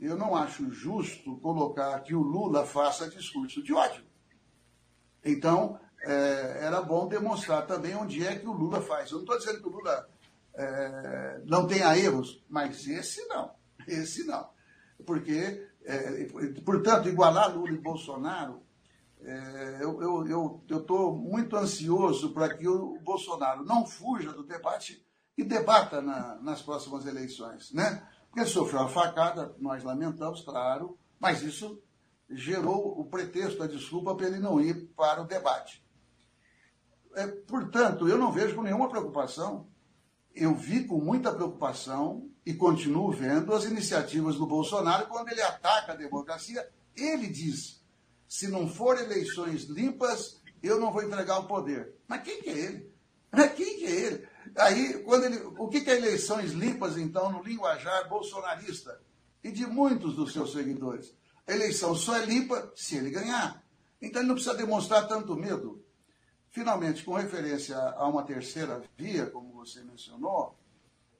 eu 0.00 0.16
não 0.16 0.36
acho 0.36 0.70
justo 0.70 1.36
colocar 1.38 2.00
que 2.00 2.14
o 2.14 2.22
Lula 2.22 2.64
faça 2.66 3.08
discurso 3.08 3.62
de 3.62 3.72
ódio. 3.72 4.04
Então, 5.24 5.78
é, 6.02 6.58
era 6.62 6.80
bom 6.80 7.08
demonstrar 7.08 7.66
também 7.66 7.94
onde 7.94 8.24
é 8.24 8.38
que 8.38 8.46
o 8.46 8.52
Lula 8.52 8.80
faz. 8.80 9.10
Eu 9.10 9.16
não 9.16 9.24
estou 9.24 9.38
dizendo 9.38 9.60
que 9.60 9.68
o 9.68 9.72
Lula 9.72 10.08
é, 10.54 11.42
não 11.44 11.66
tenha 11.66 11.96
erros, 11.96 12.42
mas 12.48 12.86
esse 12.86 13.26
não. 13.26 13.56
Esse 13.86 14.26
não. 14.26 14.50
Porque, 15.06 15.66
é, 15.84 16.24
portanto, 16.62 17.08
igualar 17.08 17.56
Lula 17.56 17.70
e 17.70 17.78
Bolsonaro, 17.78 18.60
é, 19.22 19.78
eu 19.82 20.62
estou 20.68 21.14
muito 21.14 21.56
ansioso 21.56 22.32
para 22.32 22.54
que 22.54 22.68
o 22.68 22.98
Bolsonaro 23.00 23.64
não 23.64 23.86
fuja 23.86 24.32
do 24.32 24.42
debate 24.42 25.04
e 25.36 25.44
debata 25.44 26.00
na, 26.00 26.36
nas 26.36 26.62
próximas 26.62 27.06
eleições. 27.06 27.72
Né? 27.72 28.06
Porque 28.26 28.40
ele 28.40 28.48
sofreu 28.48 28.80
uma 28.80 28.88
facada, 28.88 29.54
nós 29.58 29.82
lamentamos, 29.84 30.42
claro, 30.42 30.98
mas 31.18 31.42
isso 31.42 31.82
gerou 32.30 33.00
o 33.00 33.06
pretexto, 33.06 33.62
a 33.62 33.66
desculpa 33.66 34.14
para 34.14 34.26
ele 34.26 34.38
não 34.38 34.60
ir 34.60 34.88
para 34.96 35.22
o 35.22 35.26
debate. 35.26 35.84
É, 37.14 37.26
portanto, 37.26 38.06
eu 38.06 38.18
não 38.18 38.30
vejo 38.30 38.54
com 38.54 38.62
nenhuma 38.62 38.88
preocupação, 38.88 39.68
eu 40.34 40.54
vi 40.54 40.84
com 40.84 41.00
muita 41.00 41.32
preocupação 41.32 42.30
e 42.44 42.54
continuo 42.54 43.10
vendo 43.10 43.52
as 43.52 43.64
iniciativas 43.64 44.36
do 44.36 44.46
Bolsonaro 44.46 45.06
quando 45.06 45.28
ele 45.30 45.42
ataca 45.42 45.92
a 45.92 45.96
democracia. 45.96 46.68
Ele 46.94 47.26
diz: 47.26 47.77
se 48.28 48.46
não 48.48 48.68
for 48.68 48.98
eleições 48.98 49.64
limpas, 49.64 50.40
eu 50.62 50.78
não 50.78 50.92
vou 50.92 51.02
entregar 51.02 51.38
o 51.38 51.46
poder. 51.46 51.94
Mas 52.06 52.22
quem 52.22 52.42
que 52.42 52.50
é 52.50 52.58
ele? 52.58 52.92
Mas 53.32 53.52
quem 53.54 53.78
que 53.78 53.86
é 53.86 53.90
ele? 53.90 54.28
Aí, 54.56 55.02
quando 55.04 55.24
ele, 55.24 55.38
o 55.58 55.68
que, 55.68 55.80
que 55.80 55.90
é 55.90 55.96
eleições 55.96 56.52
limpas, 56.52 56.96
então, 56.96 57.30
no 57.32 57.42
linguajar 57.42 58.08
bolsonarista? 58.08 59.00
E 59.42 59.50
de 59.50 59.66
muitos 59.66 60.14
dos 60.14 60.32
seus 60.32 60.52
seguidores. 60.52 61.14
A 61.46 61.52
eleição 61.52 61.94
só 61.94 62.16
é 62.16 62.26
limpa 62.26 62.70
se 62.74 62.96
ele 62.96 63.10
ganhar. 63.10 63.64
Então 64.00 64.20
ele 64.20 64.28
não 64.28 64.34
precisa 64.34 64.56
demonstrar 64.56 65.08
tanto 65.08 65.36
medo. 65.36 65.82
Finalmente, 66.50 67.04
com 67.04 67.14
referência 67.14 67.76
a 67.76 68.06
uma 68.06 68.22
terceira 68.22 68.82
via, 68.96 69.26
como 69.26 69.52
você 69.52 69.82
mencionou, 69.82 70.58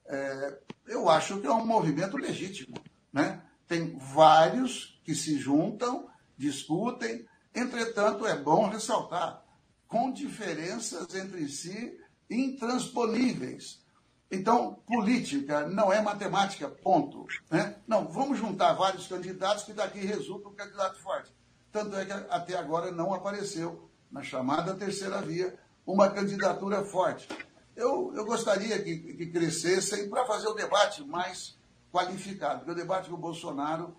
é, 0.05 0.59
eu 0.87 1.07
acho 1.07 1.39
que 1.39 1.47
é 1.47 1.51
um 1.51 1.65
movimento 1.65 2.17
legítimo. 2.17 2.75
Né? 3.11 3.41
Tem 3.67 3.97
vários 3.97 4.99
que 5.03 5.15
se 5.15 5.37
juntam, 5.37 6.08
discutem, 6.39 7.27
entretanto, 7.53 8.25
é 8.25 8.35
bom 8.35 8.69
ressaltar, 8.69 9.43
com 9.87 10.11
diferenças 10.11 11.13
entre 11.13 11.47
si 11.49 11.99
intransponíveis. 12.29 13.83
Então, 14.31 14.75
política 14.87 15.67
não 15.67 15.91
é 15.91 16.01
matemática, 16.01 16.69
ponto. 16.69 17.25
Né? 17.49 17.75
Não, 17.87 18.07
vamos 18.07 18.37
juntar 18.37 18.73
vários 18.73 19.07
candidatos 19.07 19.63
que 19.63 19.73
daqui 19.73 19.99
resulta 19.99 20.47
um 20.47 20.53
candidato 20.53 20.99
forte. 20.99 21.33
Tanto 21.71 21.95
é 21.95 22.05
que 22.05 22.11
até 22.11 22.55
agora 22.55 22.91
não 22.91 23.13
apareceu, 23.13 23.89
na 24.11 24.23
chamada 24.23 24.75
terceira 24.75 25.21
via, 25.21 25.57
uma 25.85 26.09
candidatura 26.09 26.83
forte. 26.85 27.27
Eu, 27.75 28.13
eu 28.15 28.25
gostaria 28.25 28.81
que, 28.81 28.97
que 28.97 29.25
crescessem 29.27 30.09
para 30.09 30.25
fazer 30.25 30.47
o 30.47 30.53
debate 30.53 31.03
mais 31.03 31.57
qualificado, 31.91 32.59
porque 32.59 32.71
o 32.71 32.75
debate 32.75 33.09
com 33.09 33.15
o 33.15 33.19
Bolsonaro 33.19 33.95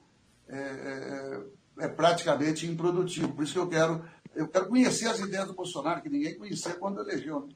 é, 0.48 0.58
é, 0.58 1.40
é 1.80 1.88
praticamente 1.88 2.66
improdutivo. 2.66 3.34
Por 3.34 3.44
isso 3.44 3.54
que 3.54 3.58
eu 3.58 3.68
quero, 3.68 4.04
eu 4.34 4.46
quero 4.48 4.68
conhecer 4.68 5.08
as 5.08 5.18
ideias 5.18 5.46
do 5.46 5.54
Bolsonaro, 5.54 6.02
que 6.02 6.08
ninguém 6.08 6.36
conhecia 6.36 6.74
quando 6.74 7.00
elegeu. 7.00 7.46
Né? 7.46 7.54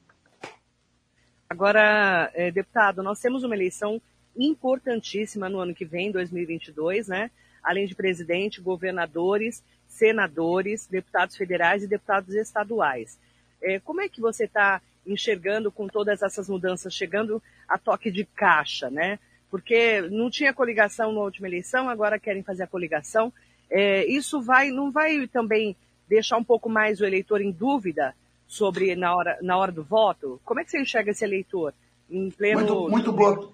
Agora, 1.49 2.31
é, 2.33 2.51
deputado, 2.51 3.03
nós 3.03 3.19
temos 3.19 3.43
uma 3.43 3.55
eleição 3.55 4.01
importantíssima 4.35 5.47
no 5.47 5.59
ano 5.59 5.73
que 5.73 5.85
vem, 5.85 6.11
2022, 6.11 7.07
né? 7.07 7.31
Além 7.63 7.87
de 7.87 7.95
presidente, 7.95 8.61
governadores, 8.61 9.63
senadores, 9.87 10.87
deputados 10.87 11.37
federais 11.37 11.83
e 11.83 11.87
deputados 11.87 12.35
estaduais. 12.35 13.17
É, 13.61 13.79
como 13.79 14.01
é 14.01 14.09
que 14.09 14.19
você 14.19 14.45
está 14.45 14.81
enxergando 15.05 15.71
com 15.71 15.87
todas 15.87 16.21
essas 16.21 16.49
mudanças 16.49 16.93
chegando 16.93 17.41
a 17.67 17.77
toque 17.77 18.11
de 18.11 18.25
caixa, 18.25 18.89
né? 18.89 19.19
Porque 19.49 20.01
não 20.01 20.29
tinha 20.29 20.53
coligação 20.53 21.13
na 21.13 21.21
última 21.21 21.47
eleição, 21.47 21.87
agora 21.87 22.19
querem 22.19 22.43
fazer 22.43 22.63
a 22.63 22.67
coligação. 22.67 23.31
É, 23.69 24.05
isso 24.05 24.41
vai, 24.41 24.69
não 24.69 24.91
vai 24.91 25.27
também 25.27 25.75
deixar 26.07 26.37
um 26.37 26.43
pouco 26.43 26.69
mais 26.69 26.99
o 26.99 27.05
eleitor 27.05 27.41
em 27.41 27.51
dúvida 27.51 28.15
sobre 28.47 28.95
na 28.95 29.15
hora, 29.15 29.37
na 29.41 29.57
hora 29.57 29.71
do 29.71 29.83
voto? 29.83 30.39
Como 30.45 30.59
é 30.59 30.63
que 30.63 30.71
você 30.71 30.81
enxerga 30.81 31.11
esse 31.11 31.23
eleitor 31.23 31.73
em 32.09 32.29
pleno... 32.29 32.59
Muito, 32.59 32.89
muito 32.89 33.11
boa, 33.11 33.53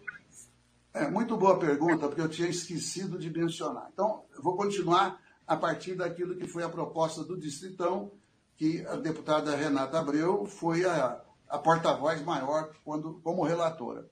é, 0.93 1.09
muito 1.09 1.37
boa 1.37 1.57
pergunta, 1.57 2.07
porque 2.07 2.21
eu 2.21 2.29
tinha 2.29 2.49
esquecido 2.49 3.17
de 3.17 3.29
mencionar. 3.29 3.89
Então, 3.93 4.23
eu 4.35 4.41
vou 4.41 4.57
continuar 4.57 5.19
a 5.47 5.55
partir 5.55 5.95
daquilo 5.95 6.35
que 6.35 6.47
foi 6.47 6.63
a 6.63 6.69
proposta 6.69 7.23
do 7.23 7.39
Distritão, 7.39 8.11
que 8.57 8.85
a 8.85 8.95
deputada 8.95 9.55
Renata 9.55 9.99
Abreu 9.99 10.45
foi 10.45 10.85
a, 10.85 11.19
a 11.49 11.57
porta-voz 11.57 12.21
maior 12.23 12.71
quando, 12.83 13.19
como 13.23 13.43
relatora. 13.43 14.05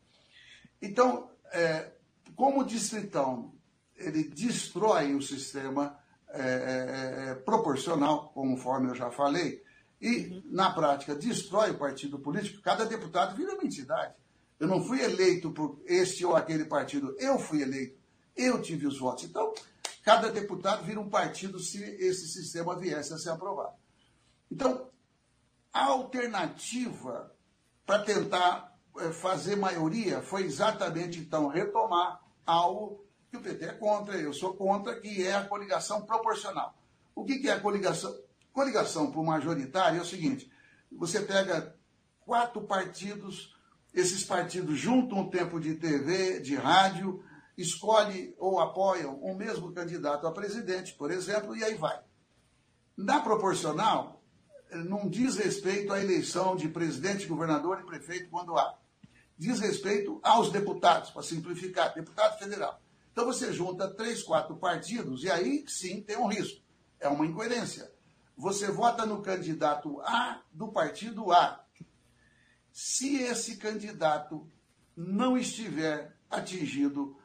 Então, 0.81 1.29
é, 1.51 1.91
como 2.35 2.63
Distritão 2.63 3.53
ele 3.99 4.23
destrói 4.23 5.13
o 5.13 5.21
sistema 5.21 5.97
é, 6.29 6.41
é, 6.41 7.31
é 7.31 7.35
proporcional, 7.35 8.29
conforme 8.33 8.89
eu 8.89 8.95
já 8.95 9.11
falei, 9.11 9.63
e, 10.01 10.41
na 10.45 10.71
prática, 10.71 11.13
destrói 11.13 11.71
o 11.71 11.77
partido 11.77 12.19
político, 12.19 12.61
cada 12.61 12.85
deputado 12.85 13.35
vira 13.35 13.53
uma 13.53 13.65
entidade. 13.65 14.13
Eu 14.59 14.67
não 14.67 14.83
fui 14.83 15.01
eleito 15.01 15.51
por 15.51 15.81
este 15.85 16.25
ou 16.25 16.35
aquele 16.35 16.65
partido, 16.65 17.15
eu 17.19 17.37
fui 17.37 17.61
eleito, 17.61 17.97
eu 18.35 18.61
tive 18.61 18.87
os 18.87 18.97
votos. 18.97 19.25
Então, 19.25 19.53
cada 20.03 20.31
deputado 20.31 20.85
vira 20.85 20.99
um 20.99 21.09
partido 21.09 21.59
se 21.59 21.83
esse 21.83 22.27
sistema 22.27 22.77
viesse 22.77 23.13
a 23.13 23.17
ser 23.17 23.29
aprovado. 23.29 23.73
Então, 24.49 24.89
a 25.71 25.85
alternativa 25.85 27.33
para 27.85 28.03
tentar 28.03 28.77
eh, 28.99 29.11
fazer 29.11 29.55
maioria 29.55 30.21
foi 30.21 30.43
exatamente, 30.43 31.19
então, 31.19 31.47
retomar 31.47 32.21
algo 32.45 33.05
que 33.29 33.37
o 33.37 33.41
PT 33.41 33.65
é 33.65 33.73
contra, 33.73 34.17
eu 34.17 34.33
sou 34.33 34.53
contra, 34.53 34.99
que 34.99 35.25
é 35.25 35.35
a 35.35 35.45
coligação 35.45 36.01
proporcional. 36.01 36.75
O 37.15 37.23
que 37.23 37.47
é 37.47 37.51
a 37.51 37.59
coligação? 37.59 38.15
Coligação 38.51 39.11
por 39.11 39.23
majoritário 39.23 39.99
é 39.99 40.01
o 40.01 40.05
seguinte: 40.05 40.51
você 40.91 41.21
pega 41.21 41.75
quatro 42.25 42.61
partidos, 42.61 43.55
esses 43.93 44.23
partidos 44.23 44.77
juntam 44.79 45.19
um 45.19 45.29
tempo 45.29 45.59
de 45.59 45.75
TV, 45.75 46.39
de 46.39 46.55
rádio, 46.55 47.23
escolhe 47.57 48.33
ou 48.37 48.59
apoiam 48.59 49.15
o 49.15 49.35
mesmo 49.35 49.71
candidato 49.73 50.25
a 50.25 50.31
presidente, 50.31 50.93
por 50.93 51.11
exemplo, 51.11 51.55
e 51.55 51.63
aí 51.63 51.75
vai. 51.75 51.99
Na 52.97 53.19
proporcional, 53.19 54.21
não 54.71 55.09
diz 55.09 55.37
respeito 55.37 55.93
à 55.93 55.99
eleição 55.99 56.55
de 56.55 56.67
presidente, 56.69 57.25
governador 57.25 57.79
e 57.81 57.85
prefeito 57.85 58.29
quando 58.29 58.57
há. 58.57 58.77
Diz 59.37 59.59
respeito 59.59 60.19
aos 60.21 60.51
deputados, 60.51 61.09
para 61.11 61.23
simplificar, 61.23 61.93
deputado 61.93 62.37
federal. 62.37 62.81
Então 63.19 63.33
você 63.33 63.51
junta 63.51 63.93
três, 63.93 64.23
quatro 64.23 64.55
partidos 64.55 65.25
e 65.25 65.29
aí 65.29 65.65
sim 65.67 66.01
tem 66.01 66.15
um 66.15 66.27
risco. 66.27 66.61
É 67.01 67.09
uma 67.09 67.25
incoerência 67.25 67.91
você 68.39 68.71
vota 68.71 69.05
no 69.05 69.21
candidato 69.21 69.99
A 69.99 70.41
do 70.53 70.69
partido 70.69 71.29
A. 71.29 71.61
Se 72.71 73.17
esse 73.17 73.57
candidato 73.57 74.49
não 74.95 75.37
estiver 75.37 76.15
atingido, 76.29 77.17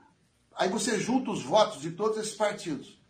aí 0.56 0.68
você 0.68 0.98
junta 0.98 1.30
os 1.30 1.44
votos 1.44 1.80
de 1.80 1.92
todos 1.92 2.18
esses 2.18 2.34
partidos. 2.34 3.00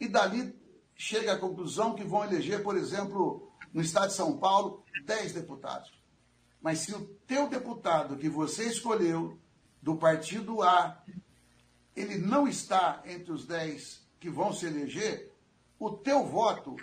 E 0.00 0.08
dali 0.08 0.60
chega 0.96 1.34
à 1.34 1.38
conclusão 1.38 1.94
que 1.94 2.02
vão 2.02 2.24
eleger, 2.24 2.64
por 2.64 2.76
exemplo, 2.76 3.52
no 3.72 3.80
estado 3.80 4.08
de 4.08 4.14
São 4.14 4.36
Paulo, 4.36 4.82
10 5.04 5.34
deputados. 5.34 5.92
Mas 6.60 6.80
se 6.80 6.92
o 6.92 7.06
teu 7.28 7.48
deputado 7.48 8.16
que 8.16 8.28
você 8.28 8.64
escolheu 8.64 9.38
do 9.80 9.94
partido 9.94 10.60
A, 10.62 11.00
ele 11.94 12.18
não 12.18 12.46
está 12.48 13.02
entre 13.04 13.32
os 13.32 13.46
10 13.46 14.06
que 14.18 14.30
vão 14.30 14.52
se 14.52 14.66
eleger, 14.66 15.32
o 15.78 15.90
teu 15.90 16.24
voto 16.24 16.76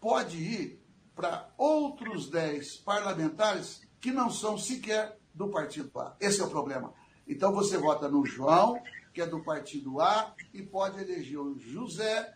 pode 0.00 0.36
ir 0.36 0.80
para 1.14 1.48
outros 1.58 2.30
10 2.30 2.76
parlamentares 2.78 3.82
que 4.00 4.12
não 4.12 4.30
são 4.30 4.56
sequer 4.56 5.18
do 5.34 5.48
partido 5.48 5.90
A. 5.98 6.16
Esse 6.20 6.40
é 6.40 6.44
o 6.44 6.50
problema. 6.50 6.92
Então 7.26 7.52
você 7.52 7.76
vota 7.76 8.08
no 8.08 8.24
João, 8.24 8.80
que 9.12 9.20
é 9.20 9.26
do 9.26 9.42
partido 9.42 10.00
A, 10.00 10.34
e 10.54 10.62
pode 10.62 11.00
eleger 11.00 11.38
o 11.38 11.58
José, 11.58 12.34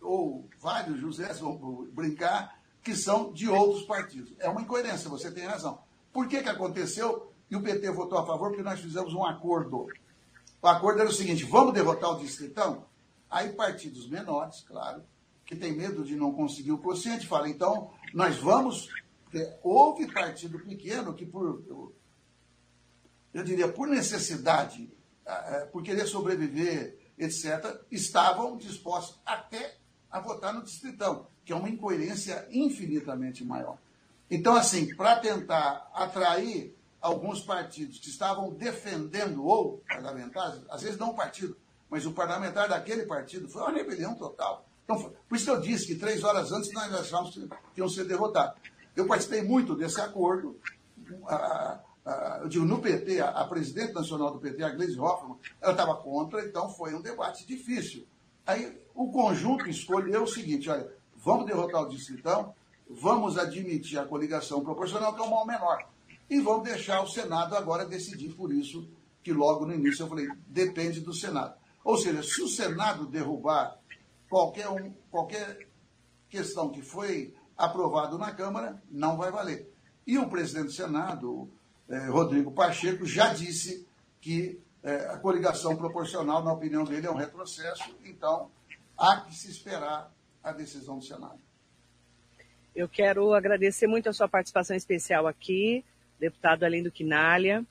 ou 0.00 0.48
vários 0.58 0.98
Josés, 0.98 1.40
vamos 1.40 1.88
brincar, 1.90 2.58
que 2.82 2.94
são 2.94 3.32
de 3.32 3.48
outros 3.48 3.84
partidos. 3.84 4.34
É 4.38 4.48
uma 4.48 4.62
incoerência, 4.62 5.08
você 5.08 5.30
tem 5.30 5.44
razão. 5.44 5.82
Por 6.12 6.28
que, 6.28 6.42
que 6.42 6.48
aconteceu 6.48 7.32
e 7.50 7.56
o 7.56 7.62
PT 7.62 7.90
votou 7.90 8.18
a 8.18 8.26
favor? 8.26 8.48
Porque 8.48 8.62
nós 8.62 8.80
fizemos 8.80 9.14
um 9.14 9.24
acordo. 9.24 9.86
O 10.64 10.66
acordo 10.66 11.00
era 11.00 11.10
o 11.10 11.12
seguinte: 11.12 11.44
vamos 11.44 11.74
derrotar 11.74 12.12
o 12.12 12.18
distritão? 12.18 12.86
Aí 13.30 13.52
partidos 13.52 14.08
menores, 14.08 14.62
claro, 14.66 15.04
que 15.44 15.54
tem 15.54 15.76
medo 15.76 16.02
de 16.02 16.16
não 16.16 16.32
conseguir 16.32 16.72
o 16.72 16.78
quociente, 16.78 17.26
fala, 17.26 17.50
então 17.50 17.90
nós 18.14 18.38
vamos. 18.38 18.88
Houve 19.62 20.10
partido 20.10 20.58
pequeno 20.60 21.12
que, 21.12 21.26
por, 21.26 21.92
eu 23.34 23.44
diria, 23.44 23.68
por 23.68 23.88
necessidade, 23.88 24.90
por 25.70 25.82
querer 25.82 26.06
sobreviver, 26.06 26.98
etc., 27.18 27.82
estavam 27.90 28.56
dispostos 28.56 29.20
até 29.26 29.76
a 30.10 30.18
votar 30.18 30.54
no 30.54 30.62
distritão, 30.62 31.26
que 31.44 31.52
é 31.52 31.56
uma 31.56 31.68
incoerência 31.68 32.48
infinitamente 32.50 33.44
maior. 33.44 33.76
Então, 34.30 34.56
assim, 34.56 34.94
para 34.96 35.16
tentar 35.16 35.90
atrair 35.92 36.73
alguns 37.04 37.42
partidos 37.42 37.98
que 37.98 38.08
estavam 38.08 38.50
defendendo 38.54 39.44
ou 39.44 39.82
parlamentares, 39.86 40.62
às 40.70 40.80
vezes 40.80 40.98
não 40.98 41.10
o 41.10 41.14
partido, 41.14 41.54
mas 41.90 42.06
o 42.06 42.12
parlamentar 42.12 42.66
daquele 42.66 43.04
partido, 43.04 43.46
foi 43.46 43.60
uma 43.60 43.72
rebelião 43.72 44.14
total. 44.14 44.66
Então, 44.84 45.12
por 45.28 45.36
isso 45.36 45.44
que 45.44 45.50
eu 45.50 45.60
disse 45.60 45.86
que 45.86 45.96
três 45.96 46.24
horas 46.24 46.50
antes 46.50 46.72
nós 46.72 46.92
achávamos 46.94 47.34
que 47.34 47.46
iam 47.76 47.90
ser 47.90 48.04
derrotados. 48.04 48.58
Eu 48.96 49.06
participei 49.06 49.42
muito 49.42 49.76
desse 49.76 50.00
acordo. 50.00 50.58
A, 51.26 51.80
a, 52.06 52.38
eu 52.42 52.48
digo, 52.48 52.64
no 52.64 52.80
PT, 52.80 53.20
a, 53.20 53.28
a, 53.28 53.46
presidente 53.46 53.92
nacional 53.92 54.32
do 54.32 54.38
PT, 54.38 54.62
a 54.62 54.70
Gleisi 54.70 54.98
Hoffmann, 54.98 55.38
ela 55.60 55.72
estava 55.72 55.96
contra, 55.96 56.42
então 56.42 56.70
foi 56.70 56.94
um 56.94 57.02
debate 57.02 57.46
difícil. 57.46 58.06
Aí 58.46 58.80
o 58.94 59.12
conjunto 59.12 59.68
escolheu 59.68 60.22
o 60.22 60.26
seguinte: 60.26 60.70
olha, 60.70 60.90
vamos 61.16 61.44
derrotar 61.44 61.82
o 61.82 61.88
distritão, 61.88 62.54
vamos 62.88 63.36
admitir 63.36 63.98
a 63.98 64.06
coligação 64.06 64.64
proporcional, 64.64 65.14
que 65.14 65.20
é 65.20 65.24
o 65.24 65.30
mal 65.30 65.46
menor. 65.46 65.93
E 66.28 66.40
vamos 66.40 66.64
deixar 66.64 67.02
o 67.02 67.08
Senado 67.08 67.56
agora 67.56 67.84
decidir 67.84 68.32
por 68.34 68.52
isso, 68.52 68.88
que 69.22 69.32
logo 69.32 69.66
no 69.66 69.74
início 69.74 70.04
eu 70.04 70.08
falei, 70.08 70.28
depende 70.46 71.00
do 71.00 71.14
Senado. 71.14 71.54
Ou 71.84 71.96
seja, 71.96 72.22
se 72.22 72.42
o 72.42 72.48
Senado 72.48 73.06
derrubar 73.06 73.78
qualquer, 74.28 74.68
um, 74.68 74.92
qualquer 75.10 75.68
questão 76.28 76.70
que 76.70 76.82
foi 76.82 77.34
aprovado 77.56 78.18
na 78.18 78.32
Câmara, 78.32 78.82
não 78.90 79.16
vai 79.16 79.30
valer. 79.30 79.70
E 80.06 80.18
o 80.18 80.28
presidente 80.28 80.66
do 80.66 80.72
Senado, 80.72 81.48
eh, 81.88 82.06
Rodrigo 82.06 82.50
Pacheco, 82.52 83.06
já 83.06 83.32
disse 83.32 83.86
que 84.20 84.60
eh, 84.82 85.08
a 85.10 85.18
coligação 85.18 85.76
proporcional, 85.76 86.42
na 86.42 86.52
opinião 86.52 86.84
dele, 86.84 87.06
é 87.06 87.10
um 87.10 87.16
retrocesso, 87.16 87.96
então 88.04 88.50
há 88.98 89.20
que 89.20 89.34
se 89.34 89.50
esperar 89.50 90.12
a 90.42 90.52
decisão 90.52 90.98
do 90.98 91.04
Senado. 91.04 91.38
Eu 92.74 92.88
quero 92.88 93.32
agradecer 93.32 93.86
muito 93.86 94.08
a 94.08 94.12
sua 94.12 94.28
participação 94.28 94.76
especial 94.76 95.26
aqui, 95.26 95.84
deputado 96.18 96.64
Além 96.64 96.82
do 96.82 96.90
Quinalha. 96.90 97.64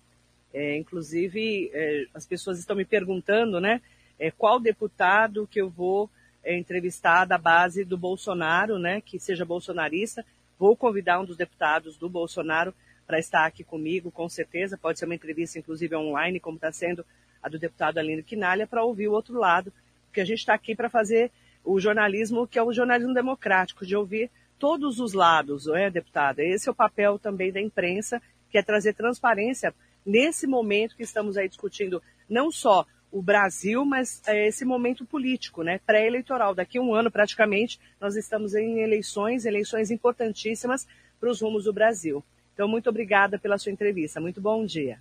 É, 0.54 0.78
inclusive, 0.78 1.72
é, 1.74 2.06
as 2.14 2.26
pessoas 2.26 2.60
estão 2.60 2.76
me 2.76 2.86
perguntando, 2.86 3.60
né, 3.60 3.82
é, 4.20 4.30
qual 4.30 4.60
deputado 4.60 5.48
que 5.48 5.60
eu 5.60 5.70
vou 5.70 6.10
é, 6.44 6.56
entrevistar 6.58 7.26
da 7.26 7.38
base 7.38 7.84
do 7.84 7.98
Bolsonaro, 7.98 8.78
né, 8.78 9.02
que 9.02 9.20
seja 9.20 9.46
bolsonarista. 9.46 10.24
Vou 10.60 10.76
convidar 10.76 11.20
um 11.20 11.26
dos 11.26 11.38
deputados 11.38 11.98
do 11.98 12.08
Bolsonaro 12.08 12.74
para 13.08 13.20
estar 13.20 13.46
aqui 13.46 13.64
comigo, 13.64 14.12
com 14.12 14.30
certeza. 14.30 14.78
Pode 14.78 15.00
ser 15.00 15.06
uma 15.06 15.16
entrevista, 15.16 15.58
inclusive, 15.58 15.96
online, 15.96 16.40
como 16.40 16.58
está 16.58 16.72
sendo 16.72 17.06
a 17.42 17.50
do 17.50 17.60
deputado 17.60 17.98
Alino 17.98 18.24
Quinalha, 18.24 18.68
para 18.68 18.84
ouvir 18.84 19.08
o 19.08 19.12
outro 19.12 19.38
lado, 19.38 19.74
porque 20.06 20.22
a 20.22 20.26
gente 20.26 20.40
está 20.40 20.54
aqui 20.54 20.76
para 20.76 20.90
fazer 20.90 21.32
o 21.64 21.80
jornalismo 21.80 22.48
que 22.48 22.60
é 22.60 22.64
o 22.64 22.72
jornalismo 22.72 23.14
democrático, 23.14 23.86
de 23.86 23.96
ouvir 23.96 24.30
todos 24.60 25.00
os 25.00 25.14
lados, 25.14 25.66
não 25.66 25.76
é, 25.76 25.90
deputada? 25.90 26.42
Esse 26.42 26.70
é 26.70 26.72
o 26.72 26.76
papel 26.76 27.20
também 27.20 27.52
da 27.52 27.60
imprensa, 27.60 28.22
que 28.54 28.58
é 28.60 28.62
trazer 28.62 28.94
transparência 28.94 29.74
nesse 30.06 30.46
momento 30.46 30.96
que 30.96 31.02
estamos 31.02 31.38
aí 31.38 31.50
discutindo 31.50 32.04
não 32.30 32.52
só 32.52 32.86
o 33.12 33.20
Brasil, 33.20 33.84
mas 33.84 34.22
é, 34.28 34.48
esse 34.48 34.64
momento 34.64 35.04
político, 35.04 35.64
né, 35.64 35.80
pré-eleitoral. 35.88 36.54
Daqui 36.54 36.78
a 36.78 36.82
um 36.82 36.94
ano, 36.94 37.10
praticamente, 37.10 37.80
nós 38.00 38.16
estamos 38.16 38.54
em 38.54 38.82
eleições, 38.82 39.46
eleições 39.46 39.90
importantíssimas 39.90 40.88
para 41.20 41.32
os 41.32 41.42
rumos 41.42 41.64
do 41.64 41.74
Brasil. 41.74 42.24
Então, 42.54 42.68
muito 42.68 42.88
obrigada 42.88 43.40
pela 43.40 43.58
sua 43.58 43.72
entrevista. 43.72 44.22
Muito 44.22 44.40
bom 44.40 44.64
dia. 44.64 45.00